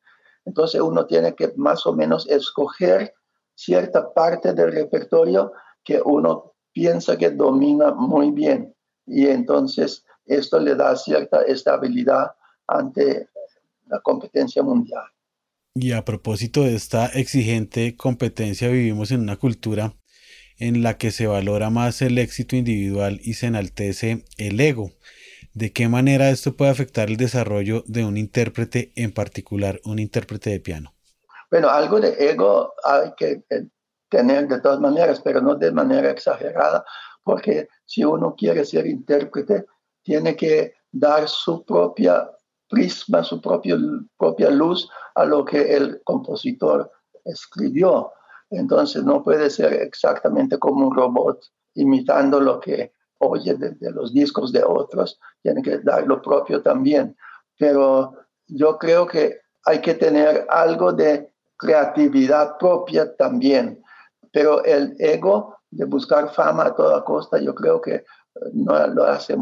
Entonces 0.46 0.82
uno 0.82 1.06
tiene 1.06 1.36
que 1.36 1.54
más 1.58 1.86
o 1.86 1.94
menos 1.94 2.28
escoger 2.28 3.14
cierta 3.54 4.12
parte 4.14 4.54
del 4.54 4.72
repertorio 4.72 5.54
que 5.84 6.02
uno 6.04 6.55
piensa 6.76 7.18
que 7.18 7.32
domina 7.32 7.94
muy 7.94 8.32
bien 8.32 8.76
y 9.08 9.28
entonces 9.28 10.04
esto 10.26 10.60
le 10.60 10.76
da 10.76 10.96
cierta 10.98 11.42
estabilidad 11.44 12.32
ante 12.68 13.30
la 13.88 14.02
competencia 14.02 14.62
mundial. 14.62 15.06
Y 15.74 15.94
a 15.94 16.04
propósito 16.04 16.64
de 16.64 16.76
esta 16.76 17.06
exigente 17.08 17.96
competencia, 17.96 18.68
vivimos 18.68 19.12
en 19.12 19.22
una 19.22 19.38
cultura 19.38 19.94
en 20.58 20.84
la 20.84 20.98
que 20.98 21.12
se 21.12 21.28
valora 21.28 21.70
más 21.70 22.02
el 22.02 22.18
éxito 22.18 22.56
individual 22.56 23.20
y 23.24 23.34
se 23.36 23.48
enaltece 23.48 24.26
el 24.38 24.60
ego. 24.60 24.92
¿De 25.54 25.72
qué 25.72 25.88
manera 25.88 26.30
esto 26.30 26.58
puede 26.58 26.72
afectar 26.72 27.10
el 27.10 27.18
desarrollo 27.18 27.84
de 27.88 28.04
un 28.04 28.18
intérprete, 28.18 28.92
en 28.96 29.14
particular 29.14 29.80
un 29.86 30.00
intérprete 30.00 30.50
de 30.50 30.60
piano? 30.60 30.94
Bueno, 31.52 31.70
algo 31.70 32.00
de 32.00 32.16
ego 32.20 32.74
hay 32.84 33.12
que 33.16 33.44
eh, 33.50 33.68
tener 34.10 34.48
de 34.48 34.62
todas 34.62 34.80
maneras, 34.80 35.22
pero 35.24 35.42
no 35.42 35.56
de 35.56 35.72
manera 35.72 36.12
exagerada, 36.12 36.86
porque 37.24 37.68
si 37.86 38.04
uno 38.04 38.36
quiere 38.36 38.66
ser 38.66 38.86
intérprete, 38.86 39.66
tiene 40.04 40.36
que 40.36 40.76
dar 40.92 41.28
su 41.28 41.66
propia 41.66 42.30
prisma, 42.70 43.24
su 43.24 43.42
propia, 43.42 43.78
propia 44.18 44.50
luz 44.50 44.90
a 45.16 45.26
lo 45.26 45.44
que 45.44 45.76
el 45.76 46.02
compositor 46.04 46.92
escribió. 47.24 48.12
Entonces 48.50 49.04
no 49.04 49.24
puede 49.24 49.50
ser 49.50 49.74
exactamente 49.74 50.58
como 50.60 50.88
un 50.88 50.96
robot 50.96 51.44
imitando 51.74 52.40
lo 52.40 52.60
que 52.60 52.94
oye 53.20 53.56
de, 53.56 53.92
los 53.92 54.14
discos 54.14 54.52
de 54.52 54.64
otros, 54.64 55.20
tiene 55.42 55.62
que 55.62 55.80
dar 55.80 56.06
lo 56.06 56.22
propio 56.22 56.62
también. 56.62 57.16
Pero 57.58 58.14
yo 58.48 58.78
creo 58.78 59.08
que 59.08 59.40
hay 59.66 59.82
que 59.82 59.96
tener 59.96 60.46
algo 60.50 60.92
de 60.92 61.32
creatividad 61.58 62.58
propia 62.58 63.16
también. 63.16 63.82
Pero 64.36 64.66
el 64.66 64.98
ego 65.00 65.60
de 65.72 65.86
buscar 65.86 66.30
fama 66.30 66.66
a 66.66 66.76
toda 66.76 67.06
costa, 67.06 67.40
yo 67.40 67.56
creo 67.56 67.80
que 67.80 67.96
eh, 67.96 68.04
no 68.52 68.86
lo 68.88 69.06
hace 69.06 69.38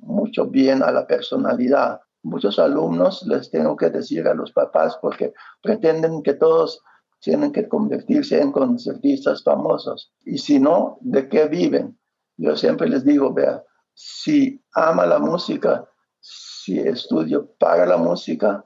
mucho 0.00 0.46
bien 0.46 0.82
a 0.82 0.90
la 0.90 1.06
personalidad. 1.06 2.00
Muchos 2.24 2.58
alumnos 2.58 3.24
les 3.28 3.48
tengo 3.48 3.76
que 3.76 3.90
decir 3.90 4.26
a 4.26 4.34
los 4.34 4.50
papás 4.50 4.98
porque 5.00 5.32
pretenden 5.62 6.20
que 6.24 6.34
todos 6.34 6.82
tienen 7.20 7.52
que 7.52 7.68
convertirse 7.68 8.40
en 8.40 8.50
concertistas 8.50 9.44
famosos. 9.44 10.12
Y 10.24 10.38
si 10.38 10.58
no, 10.58 10.98
¿de 11.02 11.28
qué 11.28 11.46
viven? 11.46 11.96
Yo 12.36 12.56
siempre 12.56 12.88
les 12.88 13.04
digo, 13.04 13.32
vea, 13.32 13.62
si 13.94 14.60
ama 14.74 15.06
la 15.06 15.20
música, 15.20 15.88
si 16.18 16.80
estudio 16.80 17.52
para 17.56 17.86
la 17.86 17.98
música, 17.98 18.64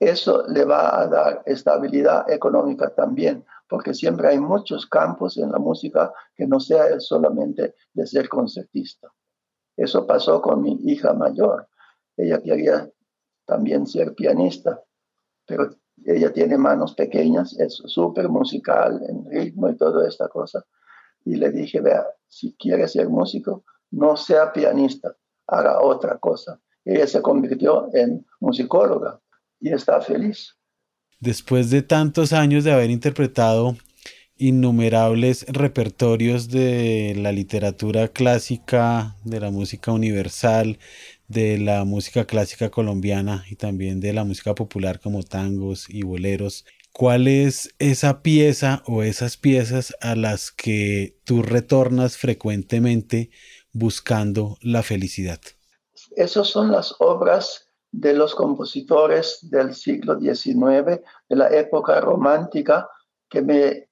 eso 0.00 0.44
le 0.48 0.64
va 0.64 0.98
a 0.98 1.06
dar 1.06 1.42
estabilidad 1.44 2.30
económica 2.30 2.94
también, 2.94 3.44
porque 3.72 3.94
siempre 3.94 4.28
hay 4.28 4.38
muchos 4.38 4.84
campos 4.84 5.38
en 5.38 5.50
la 5.50 5.58
música 5.58 6.12
que 6.36 6.46
no 6.46 6.60
sea 6.60 7.00
solamente 7.00 7.74
de 7.94 8.06
ser 8.06 8.28
concertista. 8.28 9.10
Eso 9.74 10.06
pasó 10.06 10.42
con 10.42 10.60
mi 10.60 10.78
hija 10.84 11.14
mayor. 11.14 11.66
Ella 12.14 12.38
quería 12.42 12.86
también 13.46 13.86
ser 13.86 14.14
pianista, 14.14 14.78
pero 15.46 15.70
ella 16.04 16.30
tiene 16.34 16.58
manos 16.58 16.94
pequeñas, 16.94 17.58
es 17.58 17.72
súper 17.86 18.28
musical 18.28 19.00
en 19.08 19.24
ritmo 19.30 19.70
y 19.70 19.76
toda 19.78 20.06
esta 20.06 20.28
cosa. 20.28 20.62
Y 21.24 21.36
le 21.36 21.50
dije, 21.50 21.80
vea, 21.80 22.06
si 22.28 22.54
quiere 22.56 22.86
ser 22.88 23.08
músico, 23.08 23.64
no 23.92 24.18
sea 24.18 24.52
pianista, 24.52 25.16
haga 25.46 25.80
otra 25.80 26.18
cosa. 26.18 26.60
Ella 26.84 27.06
se 27.06 27.22
convirtió 27.22 27.88
en 27.94 28.26
musicóloga 28.38 29.18
y 29.60 29.72
está 29.72 29.98
feliz. 30.02 30.58
Después 31.22 31.70
de 31.70 31.82
tantos 31.82 32.32
años 32.32 32.64
de 32.64 32.72
haber 32.72 32.90
interpretado 32.90 33.76
innumerables 34.36 35.46
repertorios 35.46 36.48
de 36.48 37.14
la 37.16 37.30
literatura 37.30 38.08
clásica, 38.08 39.14
de 39.22 39.38
la 39.38 39.52
música 39.52 39.92
universal, 39.92 40.80
de 41.28 41.58
la 41.58 41.84
música 41.84 42.24
clásica 42.24 42.70
colombiana 42.70 43.44
y 43.48 43.54
también 43.54 44.00
de 44.00 44.12
la 44.12 44.24
música 44.24 44.56
popular 44.56 44.98
como 44.98 45.22
tangos 45.22 45.88
y 45.88 46.02
boleros. 46.02 46.64
¿Cuál 46.90 47.28
es 47.28 47.72
esa 47.78 48.20
pieza 48.22 48.82
o 48.84 49.04
esas 49.04 49.36
piezas 49.36 49.94
a 50.00 50.16
las 50.16 50.50
que 50.50 51.20
tú 51.22 51.44
retornas 51.44 52.16
frecuentemente 52.16 53.30
buscando 53.72 54.58
la 54.60 54.82
felicidad? 54.82 55.38
Esas 56.16 56.48
son 56.48 56.72
las 56.72 56.96
obras 56.98 57.71
de 57.92 58.14
los 58.14 58.34
compositores 58.34 59.38
del 59.50 59.74
siglo 59.74 60.18
XIX, 60.18 61.00
de 61.28 61.36
la 61.36 61.48
época 61.48 62.00
romántica, 62.00 62.88
que 63.28 63.42
me 63.42 63.88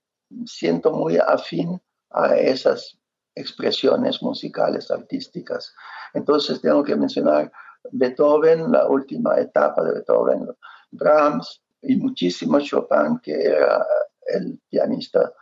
siento 0.46 0.90
muy 0.90 1.18
afín 1.18 1.80
a 2.10 2.34
esas 2.36 2.98
expresiones 3.34 4.22
musicales, 4.22 4.90
artísticas. 4.90 5.74
Entonces 6.14 6.60
tengo 6.60 6.82
que 6.82 6.96
mencionar 6.96 7.52
Beethoven, 7.92 8.72
la 8.72 8.88
última 8.88 9.38
etapa 9.38 9.84
de 9.84 9.92
Beethoven, 9.92 10.48
Brahms 10.90 11.62
y 11.82 11.96
muchísimo 11.96 12.58
Chopin, 12.60 13.18
que 13.22 13.32
era 13.32 13.86
el 14.26 14.58
pianista 14.68 15.32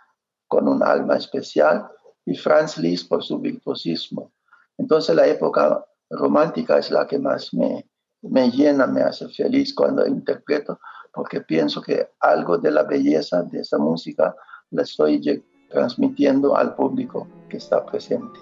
con 0.47 0.69
un 0.69 0.83
alma 0.83 1.17
especial, 1.17 1.89
y 2.25 2.37
Franz 2.37 2.77
Liszt 2.79 3.09
por 3.09 3.23
su 3.23 3.39
virtuosismo. 3.39 4.33
Entonces 4.77 5.15
la 5.15 5.27
época 5.27 5.85
romántica 6.11 6.79
es 6.79 6.91
la 6.91 7.07
que 7.07 7.19
más 7.19 7.53
me, 7.55 7.88
me 8.23 8.51
llena, 8.51 8.87
me 8.87 9.03
hace 9.03 9.29
feliz 9.29 9.75
cuando 9.75 10.07
interpreto, 10.07 10.81
porque 11.13 11.41
pienso 11.41 11.83
que 11.83 12.11
algo 12.21 12.59
de 12.59 12.71
la 12.71 12.85
belleza 12.85 13.43
de 13.43 13.61
esa 13.61 13.79
música 13.79 14.37
la 14.71 14.83
estoy 14.83 15.43
transmitiendo 15.71 16.57
al 16.57 16.75
público 16.75 17.29
que 17.49 17.59
está 17.59 17.85
presente. 17.85 18.41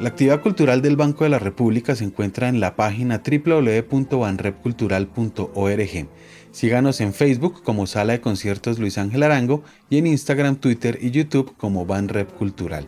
La 0.00 0.08
actividad 0.08 0.42
cultural 0.42 0.82
del 0.82 0.96
Banco 0.96 1.22
de 1.22 1.30
la 1.30 1.38
República 1.38 1.94
se 1.94 2.02
encuentra 2.02 2.48
en 2.48 2.58
la 2.58 2.74
página 2.74 3.22
www.banrepcultural.org. 3.24 6.08
Síganos 6.50 7.00
en 7.00 7.14
Facebook 7.14 7.62
como 7.62 7.86
Sala 7.86 8.14
de 8.14 8.20
Conciertos 8.20 8.80
Luis 8.80 8.98
Ángel 8.98 9.22
Arango 9.22 9.62
y 9.88 9.98
en 9.98 10.08
Instagram, 10.08 10.56
Twitter 10.56 10.98
y 11.00 11.12
YouTube 11.12 11.54
como 11.56 11.86
Banrep 11.86 12.32
Cultural. 12.32 12.84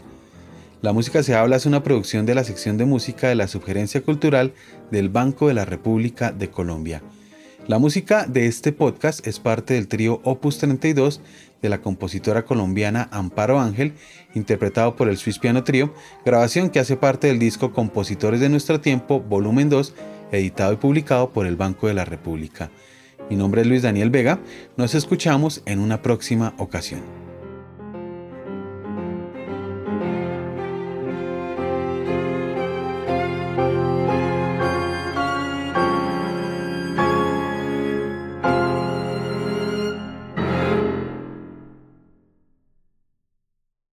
La 0.85 0.93
música 0.93 1.23
se 1.23 1.35
habla 1.35 1.57
es 1.57 1.65
una 1.65 1.83
producción 1.83 2.27
de 2.27 2.35
la 2.35 2.45
sección 2.45 2.77
de 2.77 2.85
música 2.85 3.27
de 3.27 3.35
la 3.35 3.49
Sugerencia 3.49 4.03
Cultural 4.03 4.53
del 4.91 5.09
Banco 5.09 5.49
de 5.49 5.55
la 5.55 5.65
República 5.65 6.31
de 6.31 6.51
Colombia. 6.51 7.03
La 7.67 7.79
música 7.79 8.27
de 8.27 8.45
este 8.49 8.71
podcast 8.71 9.27
es 9.27 9.41
parte 9.41 9.73
del 9.73 9.89
trío 9.89 10.21
Opus 10.25 10.59
32 10.59 11.23
de 11.63 11.69
la 11.71 11.81
compositora 11.81 12.45
colombiana 12.45 13.09
Amparo 13.13 13.61
Ángel, 13.61 13.95
interpretado 14.35 14.95
por 14.95 15.09
el 15.09 15.17
Swiss 15.17 15.39
Piano 15.39 15.65
Trio, 15.65 15.95
grabación 16.23 16.69
que 16.69 16.81
hace 16.81 16.99
parte 16.99 17.29
del 17.29 17.39
disco 17.39 17.73
Compositores 17.73 18.41
de 18.41 18.51
Nuestro 18.51 18.83
Tiempo, 18.83 19.23
volumen 19.23 19.71
2, 19.71 19.95
editado 20.33 20.75
y 20.75 20.77
publicado 20.77 21.31
por 21.31 21.47
el 21.47 21.57
Banco 21.57 21.89
de 21.89 21.95
la 21.95 22.05
República. 22.05 22.71
Mi 23.31 23.37
nombre 23.37 23.63
es 23.63 23.67
Luis 23.67 23.81
Daniel 23.81 24.11
Vega, 24.11 24.39
nos 24.77 24.95
escuchamos 24.95 25.63
en 25.65 25.79
una 25.79 26.03
próxima 26.03 26.53
ocasión. 26.59 27.24